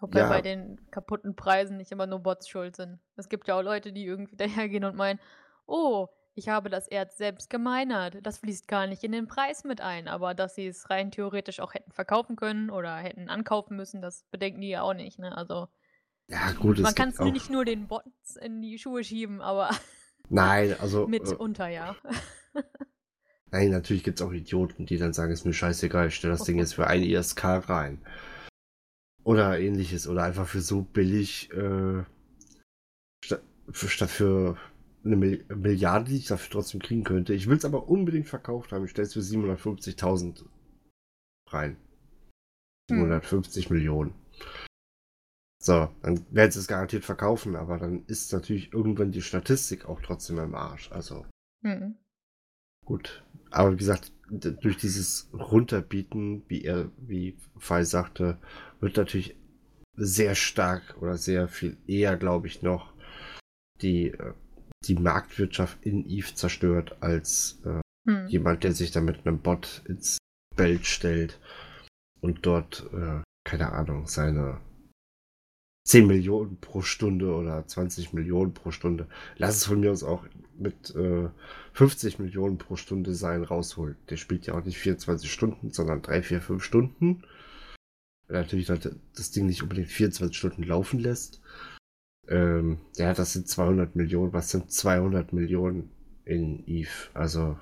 [0.00, 3.00] Wobei ja, bei den kaputten Preisen nicht immer nur Bots schuld sind.
[3.16, 5.18] Es gibt ja auch Leute, die irgendwie dahergehen und meinen,
[5.66, 8.18] oh, ich habe das Erz selbst gemeinert.
[8.22, 10.08] Das fließt gar nicht in den Preis mit ein.
[10.08, 14.24] Aber dass sie es rein theoretisch auch hätten verkaufen können oder hätten ankaufen müssen, das
[14.30, 15.18] bedenken die ja auch nicht.
[15.18, 15.36] Ne?
[15.36, 15.68] Also
[16.28, 19.70] ja, gut, man kann es nicht nur den Bots in die Schuhe schieben, aber
[20.28, 21.96] Nein, also mitunter, äh, ja.
[23.54, 26.42] Nein, natürlich gibt es auch Idioten, die dann sagen, ist mir scheißegal, ich stelle das
[26.42, 28.00] Ding jetzt für ein ISK rein.
[29.22, 30.08] Oder ähnliches.
[30.08, 32.02] Oder einfach für so billig, äh,
[33.24, 34.56] statt, für, statt für
[35.04, 37.32] eine Milliarde, die ich dafür trotzdem kriegen könnte.
[37.32, 38.86] Ich will es aber unbedingt verkauft haben.
[38.86, 40.44] Ich stelle es für 750.000
[41.48, 41.76] rein.
[42.90, 43.76] 750 hm.
[43.76, 44.14] Millionen.
[45.62, 50.02] So, dann werden sie es garantiert verkaufen, aber dann ist natürlich irgendwann die Statistik auch
[50.02, 50.90] trotzdem im Arsch.
[50.90, 51.24] Also.
[51.62, 51.94] Hm.
[52.84, 53.22] Gut.
[53.50, 58.38] Aber wie gesagt, durch dieses Runterbieten, wie er, wie Fai sagte,
[58.80, 59.36] wird natürlich
[59.96, 62.92] sehr stark oder sehr viel eher, glaube ich, noch
[63.80, 64.32] die, äh,
[64.86, 68.26] die Marktwirtschaft in Eve zerstört, als äh, hm.
[68.26, 70.18] jemand, der sich da mit einem Bot ins
[70.56, 71.40] Bild stellt
[72.20, 74.60] und dort, äh, keine Ahnung, seine
[75.86, 79.06] 10 Millionen pro Stunde oder 20 Millionen pro Stunde,
[79.36, 80.24] lass es von mir aus auch
[80.56, 81.28] mit äh,
[81.74, 83.96] 50 Millionen pro Stunde sein, rausholt.
[84.08, 87.24] Der spielt ja auch nicht 24 Stunden, sondern 3, 4, 5 Stunden.
[88.28, 91.42] Natürlich das Ding nicht unbedingt 24 Stunden laufen lässt.
[92.28, 94.32] Ähm, ja, das sind 200 Millionen.
[94.32, 95.90] Was sind 200 Millionen
[96.24, 97.10] in Eve?
[97.12, 97.58] Also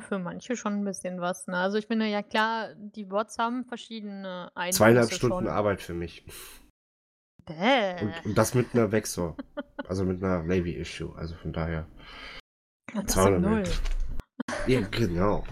[0.00, 1.56] für manche schon ein bisschen was, ne?
[1.56, 5.48] Also, ich finde, ja klar, die Bots haben verschiedene Zweieinhalb Stunden schon.
[5.48, 6.24] Arbeit für mich.
[7.48, 9.36] Und, und das mit einer Vexor.
[9.88, 11.14] also mit einer Navy-Issue.
[11.16, 11.86] Also von daher.
[12.94, 13.64] Ja, das sind null.
[14.66, 15.44] Ja, genau.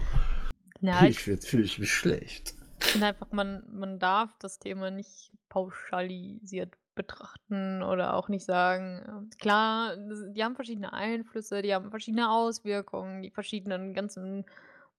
[0.81, 2.55] Ja, ich fühle ich mich schlecht.
[2.81, 9.01] Ich finde einfach, man, man darf das Thema nicht pauschalisiert betrachten oder auch nicht sagen,
[9.07, 14.45] ähm, klar, die haben verschiedene Einflüsse, die haben verschiedene Auswirkungen, die verschiedenen ganzen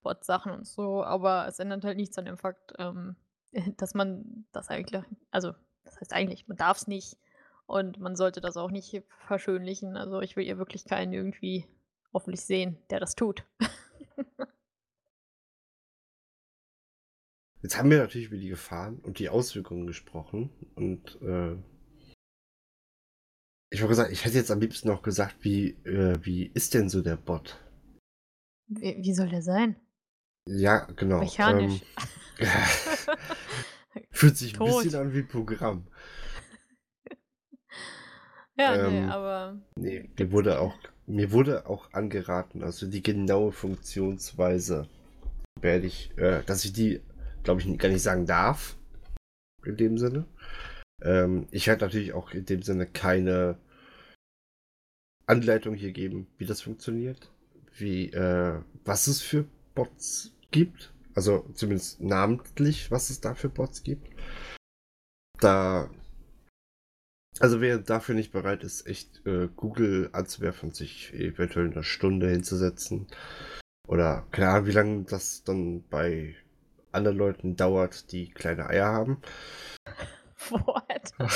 [0.02, 3.16] Bot-Sachen und so, aber es ändert halt nichts an dem Fakt, ähm,
[3.76, 5.52] dass man das eigentlich, also
[5.84, 7.18] das heißt eigentlich, man darf es nicht
[7.66, 9.96] und man sollte das auch nicht verschönlichen.
[9.96, 11.66] Also ich will ihr wirklich keinen irgendwie
[12.12, 13.44] hoffentlich sehen, der das tut.
[17.62, 21.56] Jetzt haben wir natürlich über die Gefahren und die Auswirkungen gesprochen und äh,
[23.70, 26.90] ich habe gesagt, ich hätte jetzt am liebsten noch gesagt, wie, äh, wie ist denn
[26.90, 27.58] so der Bot?
[28.66, 29.76] Wie, wie soll der sein?
[30.46, 31.20] Ja, genau.
[31.20, 31.80] Mechanisch.
[32.38, 32.48] Ähm,
[34.10, 34.68] fühlt sich Tot.
[34.68, 35.86] ein bisschen an wie Programm.
[38.56, 39.60] ja, ähm, nee, aber.
[39.76, 40.74] Nee, mir wurde auch,
[41.06, 44.88] mir wurde auch angeraten, also die genaue Funktionsweise
[45.60, 47.00] werde ich, äh, dass ich die,
[47.42, 48.76] glaube ich, gar nicht sagen darf.
[49.64, 50.26] In dem Sinne.
[51.02, 53.58] Ähm, ich werde natürlich auch in dem Sinne keine
[55.26, 57.30] Anleitung hier geben, wie das funktioniert,
[57.76, 60.91] wie, äh, was es für Bots gibt.
[61.14, 64.08] Also zumindest namentlich, was es da für Bots gibt.
[65.40, 65.90] Da.
[67.40, 73.06] Also wer dafür nicht bereit ist, echt äh, Google anzuwerfen, sich eventuell eine Stunde hinzusetzen.
[73.88, 76.36] Oder Ahnung, wie lange das dann bei
[76.92, 79.20] anderen Leuten dauert, die kleine Eier haben.
[80.50, 81.12] What?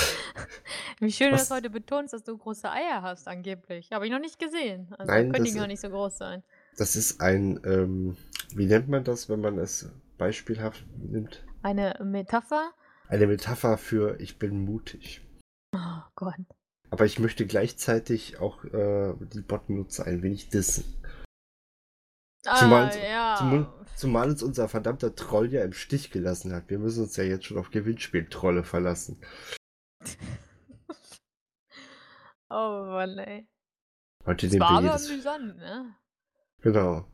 [0.98, 3.90] Wie schön du das heute betonst, dass du große Eier hast, angeblich.
[3.92, 4.88] Habe ich noch nicht gesehen.
[4.98, 6.42] Also Nein, können die gar nicht so groß sein.
[6.76, 8.16] Das ist ein, ähm,
[8.54, 11.44] wie nennt man das, wenn man es beispielhaft nimmt?
[11.62, 12.72] Eine Metapher?
[13.08, 15.22] Eine Metapher für ich bin mutig.
[15.74, 16.34] Oh Gott.
[16.90, 20.84] Aber ich möchte gleichzeitig auch äh, die Bot-Nutzer ein wenig dissen.
[22.42, 23.34] Zumal, ah, ja.
[23.36, 23.66] zumal,
[23.96, 26.70] zumal, uns unser verdammter Troll ja im Stich gelassen hat.
[26.70, 29.20] Wir müssen uns ja jetzt schon auf Gewinnspiel-Trolle verlassen.
[32.48, 33.48] oh Mann, ey.
[34.24, 35.96] Heute das war aber amüsant, ne?
[36.60, 37.06] Genau.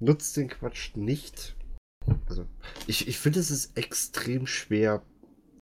[0.00, 1.56] Nutzt den Quatsch nicht.
[2.28, 2.46] Also,
[2.86, 5.02] ich, ich finde, es ist extrem schwer,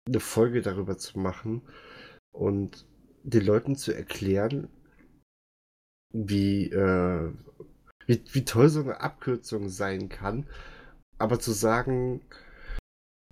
[0.07, 1.61] eine Folge darüber zu machen
[2.31, 2.85] und
[3.23, 4.69] den Leuten zu erklären,
[6.13, 7.33] wie, äh,
[8.05, 10.47] wie, wie toll so eine Abkürzung sein kann.
[11.17, 12.21] Aber zu sagen,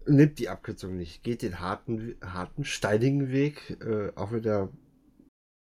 [0.06, 4.70] nimmt die Abkürzung nicht, geht den harten, harten steinigen Weg, äh, auch wenn der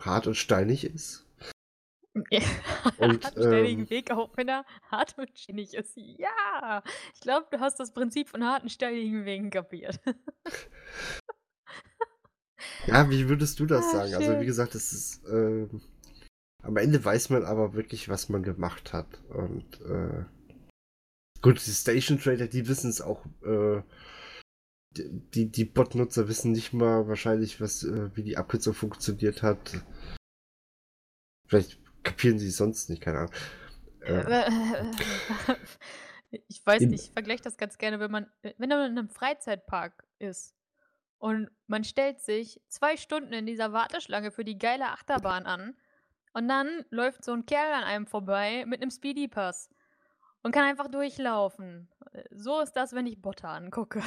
[0.03, 1.24] hart und steinig ist.
[2.99, 5.97] Und, harten, steinigen ähm, Weg, auch wenn er hart und steinig ist.
[5.97, 9.99] Ja, ich glaube, du hast das Prinzip von harten, steinigen Wegen kapiert.
[12.87, 14.13] ja, wie würdest du das ah, sagen?
[14.13, 14.23] Schön.
[14.23, 15.25] Also, wie gesagt, es ist.
[15.25, 15.69] Äh,
[16.63, 19.23] am Ende weiß man aber wirklich, was man gemacht hat.
[19.29, 20.25] Und äh,
[21.43, 23.27] gut, die Station Trader, die wissen es auch.
[23.43, 23.83] Äh,
[24.97, 29.85] die, die Bot-Nutzer wissen nicht mal wahrscheinlich, was, äh, wie die Abkürzung funktioniert hat.
[31.49, 33.33] Vielleicht kapieren sie es sonst nicht, keine Ahnung.
[34.03, 34.51] Äh,
[36.49, 40.05] ich weiß nicht, ich vergleiche das ganz gerne, wenn man, wenn man in einem Freizeitpark
[40.19, 40.55] ist
[41.19, 45.77] und man stellt sich zwei Stunden in dieser Warteschlange für die geile Achterbahn an
[46.35, 49.71] und dann läuft so ein Kerl an einem vorbei mit einem Speedy Pass
[50.43, 51.89] und kann einfach durchlaufen.
[52.31, 54.03] So ist das, wenn ich Botter angucke.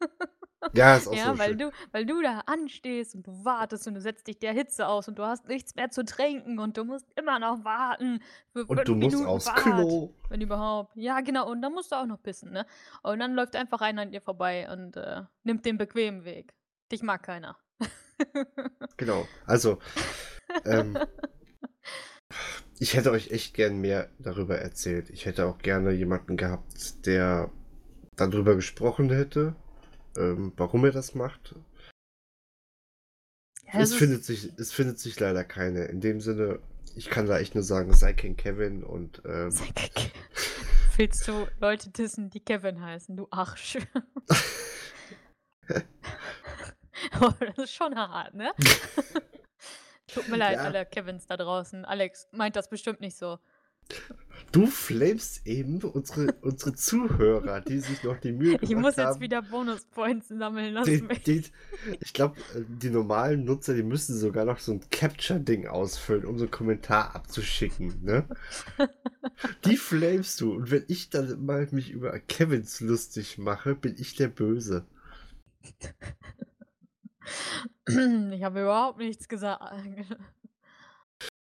[0.74, 1.58] Ja, ist auch Ja, so weil schön.
[1.58, 5.08] du weil du da anstehst und du wartest und du setzt dich der Hitze aus
[5.08, 8.20] und du hast nichts mehr zu trinken und du musst immer noch warten
[8.66, 10.14] Und du 5 musst Minuten aufs Fahrt, Klo.
[10.28, 10.94] wenn überhaupt.
[10.96, 12.66] Ja, genau, und dann musst du auch noch pissen, ne?
[13.02, 16.52] Und dann läuft einfach einer an dir vorbei und, äh, nimmt den bequemen Weg.
[16.92, 17.56] Dich mag keiner.
[18.96, 19.26] Genau.
[19.46, 19.78] Also,
[20.66, 20.98] ähm
[22.78, 25.10] ich hätte euch echt gern mehr darüber erzählt.
[25.10, 27.50] Ich hätte auch gerne jemanden gehabt, der
[28.16, 29.54] darüber gesprochen hätte,
[30.16, 31.54] ähm, warum er das macht.
[33.72, 35.84] Ja, Es findet sich, es findet sich leider keine.
[35.84, 36.60] In dem Sinne,
[36.96, 40.10] ich kann da echt nur sagen, sei kein Kevin und ähm, Sei kein Ke
[40.96, 43.78] Willst du Leute dissen, die Kevin heißen, du Arsch?
[47.20, 48.52] Oh, das ist schon hart, ne?
[50.06, 50.64] Tut mir leid, Ja.
[50.64, 51.84] alle Kevins da draußen.
[51.84, 53.38] Alex meint das bestimmt nicht so.
[54.52, 59.06] Du flamest eben unsere, unsere Zuhörer, die sich noch die Mühe Ich gemacht muss jetzt
[59.06, 59.20] haben.
[59.20, 61.22] wieder Bonuspoints sammeln, lass Den, mich.
[61.22, 61.44] den,
[62.00, 62.36] ich glaube,
[62.68, 67.14] die normalen Nutzer, die müssen sogar noch so ein Capture-Ding ausfüllen, um so einen Kommentar
[67.14, 68.26] abzuschicken, ne?
[69.64, 70.52] Die flamest du.
[70.54, 74.86] Und wenn ich dann mal mich über Kevins lustig mache, bin ich der Böse.
[77.86, 79.62] Ich habe überhaupt nichts gesagt.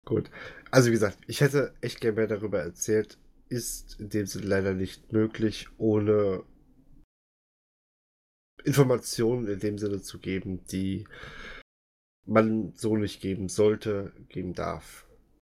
[0.05, 0.29] Gut.
[0.71, 3.17] Also wie gesagt, ich hätte echt gerne mehr darüber erzählt.
[3.47, 6.43] Ist in dem Sinne leider nicht möglich, ohne
[8.65, 11.05] Informationen in dem Sinne zu geben, die
[12.25, 15.05] man so nicht geben sollte, geben darf.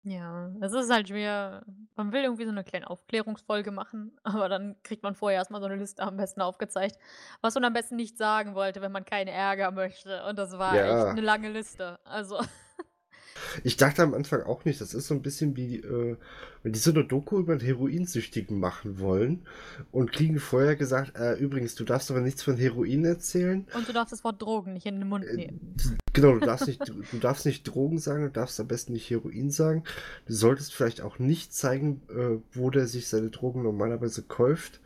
[0.06, 1.64] Ja, es ist halt schwer.
[1.96, 5.62] Man will irgendwie so eine kleine Aufklärungsfolge machen, aber dann kriegt man vorher erst mal
[5.62, 6.98] so 'ne Liste am besten aufgezeigt,
[7.42, 10.24] was man am besten nicht sagen wollte, wenn man keinen Ärger möchte.
[10.26, 11.14] Und das war echt Ja.
[11.14, 12.00] 'ne lange Liste.
[12.04, 12.40] Also
[13.64, 16.16] Ich dachte am Anfang auch nicht, das ist so ein bisschen wie, äh,
[16.64, 19.46] wenn die so eine Doku über einen Heroinsüchtigen machen wollen
[19.92, 23.66] und kriegen vorher gesagt, äh, übrigens, du darfst aber nichts von Heroin erzählen.
[23.76, 25.76] und du darfst das Wort Drogen nicht in den Mund Äh, nehmen.
[26.14, 29.50] Genau, du darfst nicht, du, darfst nicht Drogen sagen, du darfst am besten nicht Heroin
[29.50, 29.84] sagen.
[30.26, 34.82] Du solltest vielleicht auch nicht zeigen, äh, wo der sich seine Drogen normalerweise kauft.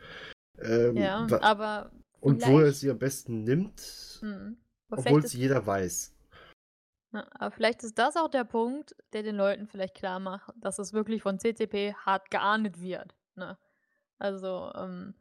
[0.60, 1.90] Ähm, Ja, aber
[2.20, 4.56] und wo er sie am besten nimmt, mhm,
[4.90, 6.12] obwohl es jeder weiß.
[7.16, 10.78] Ja, aber vielleicht ist das auch der Punkt, der den Leuten vielleicht klar macht, dass
[10.78, 13.58] es wirklich von CCP hart geahndet wird, ne?
[14.18, 15.14] Also, ähm,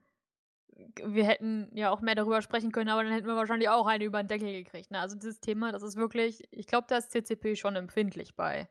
[1.04, 4.04] wir hätten ja auch mehr darüber sprechen können, aber dann hätten wir wahrscheinlich auch eine
[4.04, 5.00] über 'n Deckel gekriegt, ne?
[5.00, 8.70] Also, dieses Thema, das ist wirklich ich glaube, da ist CCP schon empfindlich bei.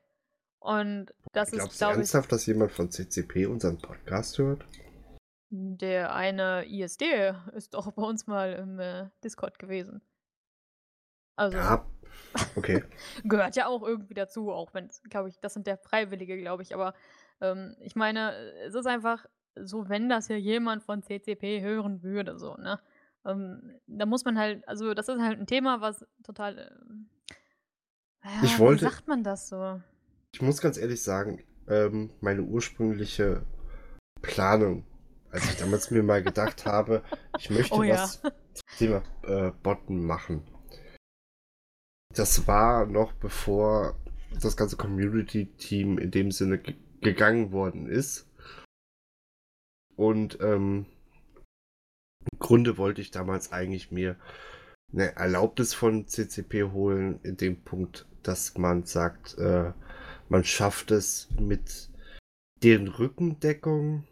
[0.60, 4.64] Und das ist, Glaubst du glaube ich ernsthaft, dass jemand von CCP unseren Podcast hört?
[5.56, 10.02] der eine ISD ist doch bei uns mal im, äh, Discord gewesen.
[11.36, 11.86] Also Ja,
[12.56, 12.82] okay.
[13.24, 16.74] Gehört ja auch irgendwie dazu, auch wenn's glaube ich das sind ja Freiwillige, glaube ich,
[16.74, 16.94] aber,
[17.40, 22.02] ähm, ich meine, äh, es ist einfach so, wenn das hier jemand von CCP hören
[22.02, 22.80] würde so, ne?
[23.24, 26.70] Ähm, da muss man halt also, das ist halt 'n Thema, was total,
[28.42, 29.80] Ich ja, wie wollte sagt man das so?
[30.32, 33.42] ich muss ganz ehrlich sagen, ähm, meine ursprüngliche
[34.22, 34.84] Planung,
[35.30, 37.02] als ich damals mir mal gedacht habe,
[37.36, 37.94] ich möchte Oh ja.
[37.94, 40.42] was zum Thema, äh, Botten machen.
[42.14, 43.98] Das war noch bevor
[44.40, 48.26] das ganze Community-Team in dem Sinne ge gegangen worden ist.
[49.96, 50.86] Und, ähm
[52.32, 54.16] im Grunde wollte ich damals eigentlich mir
[54.92, 59.72] 'ne Erlaubnis von CCP holen, in dem Punkt, dass man sagt, äh,
[60.30, 61.90] man schafft es mit
[62.62, 64.06] deren Rückendeckung,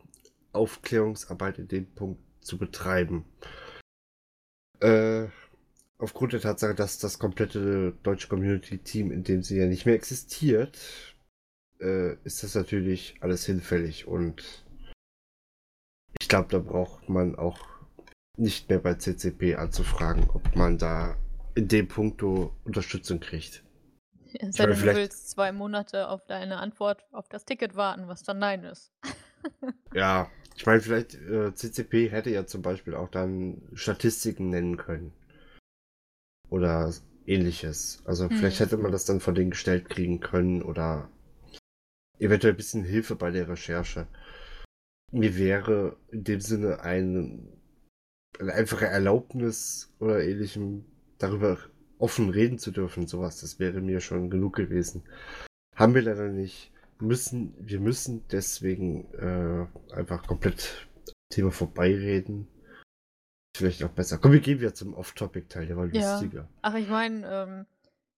[0.52, 3.24] Aufklärungsarbeit in dem Punkt zu betreiben.
[4.80, 5.28] Äh,
[6.02, 10.76] aufgrund der Tatsache, dass das komplette deutsche Community-Team in dem Sinne ja nicht mehr existiert,
[11.80, 14.64] äh, ist das natürlich alles hinfällig und
[16.20, 17.58] ich glaube, da braucht man auch
[18.36, 21.16] nicht mehr bei CCP anzufragen, ob man da
[21.54, 23.62] in dem Punkto Unterstützung kriegt.
[24.24, 28.22] Ich sei denn, du willst 2 Monate auf deine Antwort auf das Ticket warten, was
[28.22, 28.92] dann nein ist.
[29.92, 35.12] Ja, ich meine, vielleicht, äh, CCP hätte ja zum Beispiel auch dann Statistiken nennen können.
[36.52, 36.92] Oder
[37.26, 38.02] Ähnliches.
[38.04, 38.64] Also, vielleicht Mhm.
[38.64, 41.08] hätte man das dann von denen gestellt kriegen können oder
[42.18, 44.06] eventuell bisschen Hilfe bei der Recherche.
[45.12, 47.48] Mir wäre in dem Sinne ein
[48.38, 50.84] eine einfache Erlaubnis oder Ähnlichem,
[51.18, 51.58] darüber
[51.98, 55.02] offen reden zu dürfen, so was, das wäre mir schon genug gewesen.
[55.76, 56.70] Haben wir leider nicht.
[57.00, 62.48] Müssen wir müssen deswegen, äh, einfach komplett am Thema vorbeireden.
[63.54, 64.18] Vielleicht auch besser.
[64.18, 66.12] Komm, wir gehen wieder zum Off-Topic-Teil, der war Ja.
[66.12, 66.48] lustiger.
[66.62, 67.66] Ach, ich meine, ähm,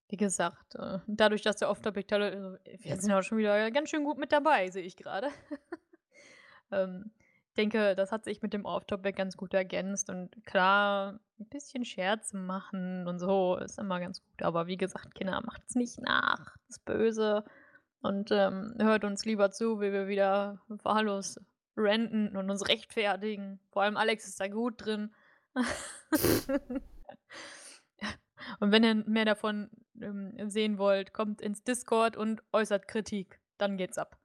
[0.09, 4.05] wie gesagt, äh, dadurch, dass der Off-Topic-Teil äh, wir sind auch schon wieder ganz schön
[4.05, 5.29] gut mit dabei, sehe ich grade.
[6.73, 7.13] Ähm,
[7.57, 12.37] denke, das hat sich mit dem Off-Topic ganz gut ergänzt und klar, ein bisschen Scherze
[12.37, 16.79] machen und so ist immer ganz gut, aber wie gesagt, Kinder, macht's nicht nach, das
[16.79, 17.45] ist böse
[18.01, 21.39] und, ähm, hört uns lieber zu, wie wir wieder wahllos
[21.77, 23.61] ranten und uns rechtfertigen.
[23.71, 25.15] Vor allem Alex ist da gut drin.
[28.61, 29.71] Und wenn ihr mehr davon,
[30.01, 33.41] ähm, sehen wollt, kommt ins Discord und äußert Kritik.
[33.59, 34.19] Dann geht's ab.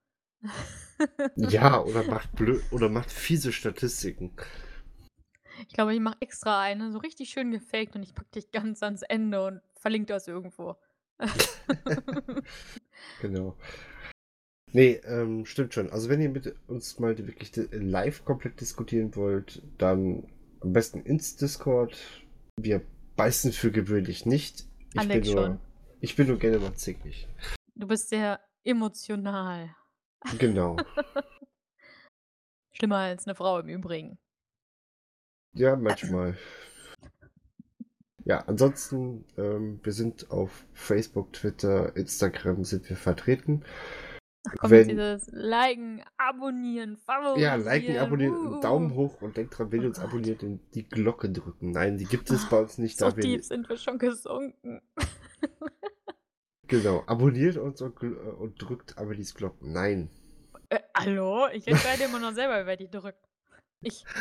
[1.35, 4.35] Ja, oder macht blöd oder macht fiese Statistiken.
[5.67, 8.81] Ich glaube, ich mache extra eine, so richtig schön gefaked und ich packe dich ganz
[8.81, 10.75] ans Ende und verlinke das irgendwo.
[13.21, 13.57] Genau.
[14.71, 15.89] Ne, ähm, stimmt schon.
[15.89, 20.27] Also wenn ihr mit uns mal wirklich live komplett diskutieren wollt, dann
[20.61, 21.97] am besten ins Discord.
[22.59, 22.81] Wir
[23.15, 24.65] beißen für gewöhnlich nicht.
[24.93, 25.59] Ich Alex bin nur, schon.
[26.01, 27.27] Ich bin nur gerne mal zickig.
[27.75, 29.75] Du bist sehr emotional.
[30.37, 30.77] Genau.
[32.71, 34.17] Schlimmer als eine Frau im Übrigen.
[35.53, 36.37] Ja, manchmal.
[38.25, 43.63] Ja, ansonsten, ähm, wir sind auf Facebook, Twitter, Instagram sind wir vertreten.
[44.47, 47.41] Ach komm, Wenn- dieses Liken, Abonnieren, Favorisieren.
[47.41, 50.07] Ja, liken, abonnieren, uh, einen Daumen hoch und denkt dran, wenn Oh ihr uns Gott.
[50.07, 50.41] abonniert,
[50.73, 51.71] die Glocke drücken.
[51.71, 52.97] Nein, die gibt es bei uns nicht.
[52.97, 54.81] So Da wir, tief sind wir schon gesunken.
[56.67, 59.73] genau, abonniert uns und, äh, und drückt aber die Glocken.
[59.73, 60.09] Nein.
[60.69, 61.47] Äh, hallo?
[61.51, 63.27] Ich entscheide immer noch selber, wer die drückt.
[63.81, 64.05] Ich.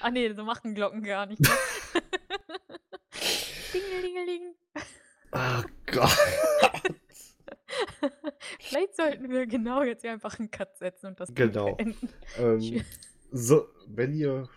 [0.00, 1.40] Ah nee, so machen Glocken gar nicht.
[1.40, 1.48] Ne?
[3.74, 4.54] Dingelingeling.
[5.32, 6.16] Oh Gott.
[8.60, 11.76] Vielleicht sollten wir genau jetzt hier einfach einen Cut setzen und das Genau.
[12.38, 12.82] ähm,
[13.30, 14.48] so, wenn ihr.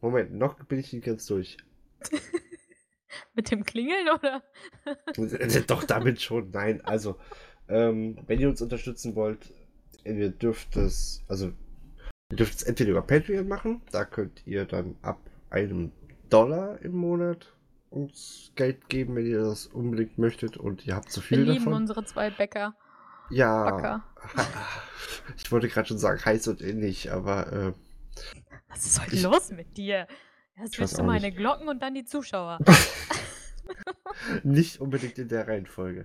[0.00, 1.56] Moment, noch bin ich nicht ganz durch.
[3.34, 4.42] Mit dem Klingeln oder?
[5.66, 6.50] Doch, damit schon.
[6.50, 7.16] Nein, also,
[7.68, 9.52] ähm, wenn ihr uns unterstützen wollt,
[10.04, 11.52] ihr dürft es, also,
[12.30, 15.18] ihr dürft es entweder über Patreon machen, da könnt ihr dann ab
[15.50, 15.92] einem
[16.28, 17.55] Dollar im Monat
[17.96, 21.56] uns Geld geben, wenn ihr das unbedingt möchtet und ihr habt zu Wir viel lieben
[21.64, 21.72] davon.
[21.74, 22.74] unsere zwei Bäcker.
[23.30, 24.04] ja, Backer.
[25.36, 27.72] ich wollte gerade schon sagen heiß und ähnlich, aber äh,
[28.68, 30.06] Was ist heute Ich- los mit dir?
[30.58, 31.36] Erst willst du meine nicht.
[31.36, 32.58] Glocken und dann die Zuschauer.
[34.44, 36.04] nicht unbedingt in der Reihenfolge.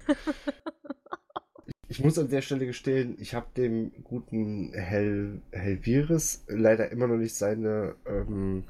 [1.88, 7.18] Ich muss an der Stelle gestehen, ich habe dem guten Hel Helvirus leider immer noch
[7.18, 8.66] nicht seine ähm,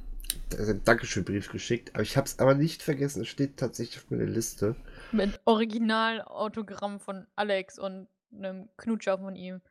[0.52, 3.22] seinen Dankeschön-Brief geschickt, aber ich habe es aber nicht vergessen.
[3.22, 4.76] Es steht tatsächlich auf meiner Liste.
[5.12, 9.62] Mit Original-Autogramm von Alex und einem Knutscher von ihm.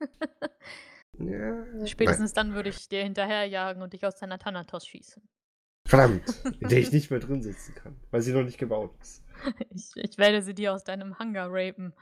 [1.18, 5.22] Ja, Spätestens dann würde ich dir hinterherjagen und dich aus deiner Thanatos schießen.
[5.86, 6.22] Verdammt,
[6.60, 9.22] in der ich nicht mehr drin sitzen kann, weil sie noch nicht gebaut ist.
[9.70, 11.92] Ich, ich werde sie dir aus deinem Hangar rapen.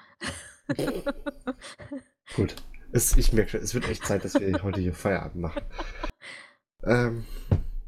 [2.36, 2.54] Gut,
[2.92, 5.62] es, ich merke schon, es wird echt Zeit, dass wir heute hier Feierabend machen.
[6.84, 7.24] Ähm,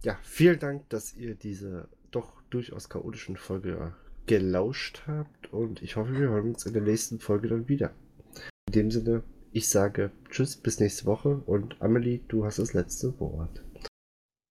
[0.04, 3.92] ja, vielen Dank, dass ihr diese doch durchaus chaotischen Folge
[4.26, 7.90] gelauscht habt und ich hoffe, wir hören uns in der nächsten Folge dann wieder.
[8.68, 9.24] In dem Sinne,
[9.54, 13.64] ich sage Tschüss, bis nächste Woche und Amelie, du hast das letzte Wort.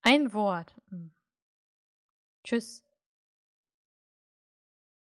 [0.02, 0.74] Ein Wort.
[0.90, 1.12] Hm.
[2.44, 2.84] Tschüss.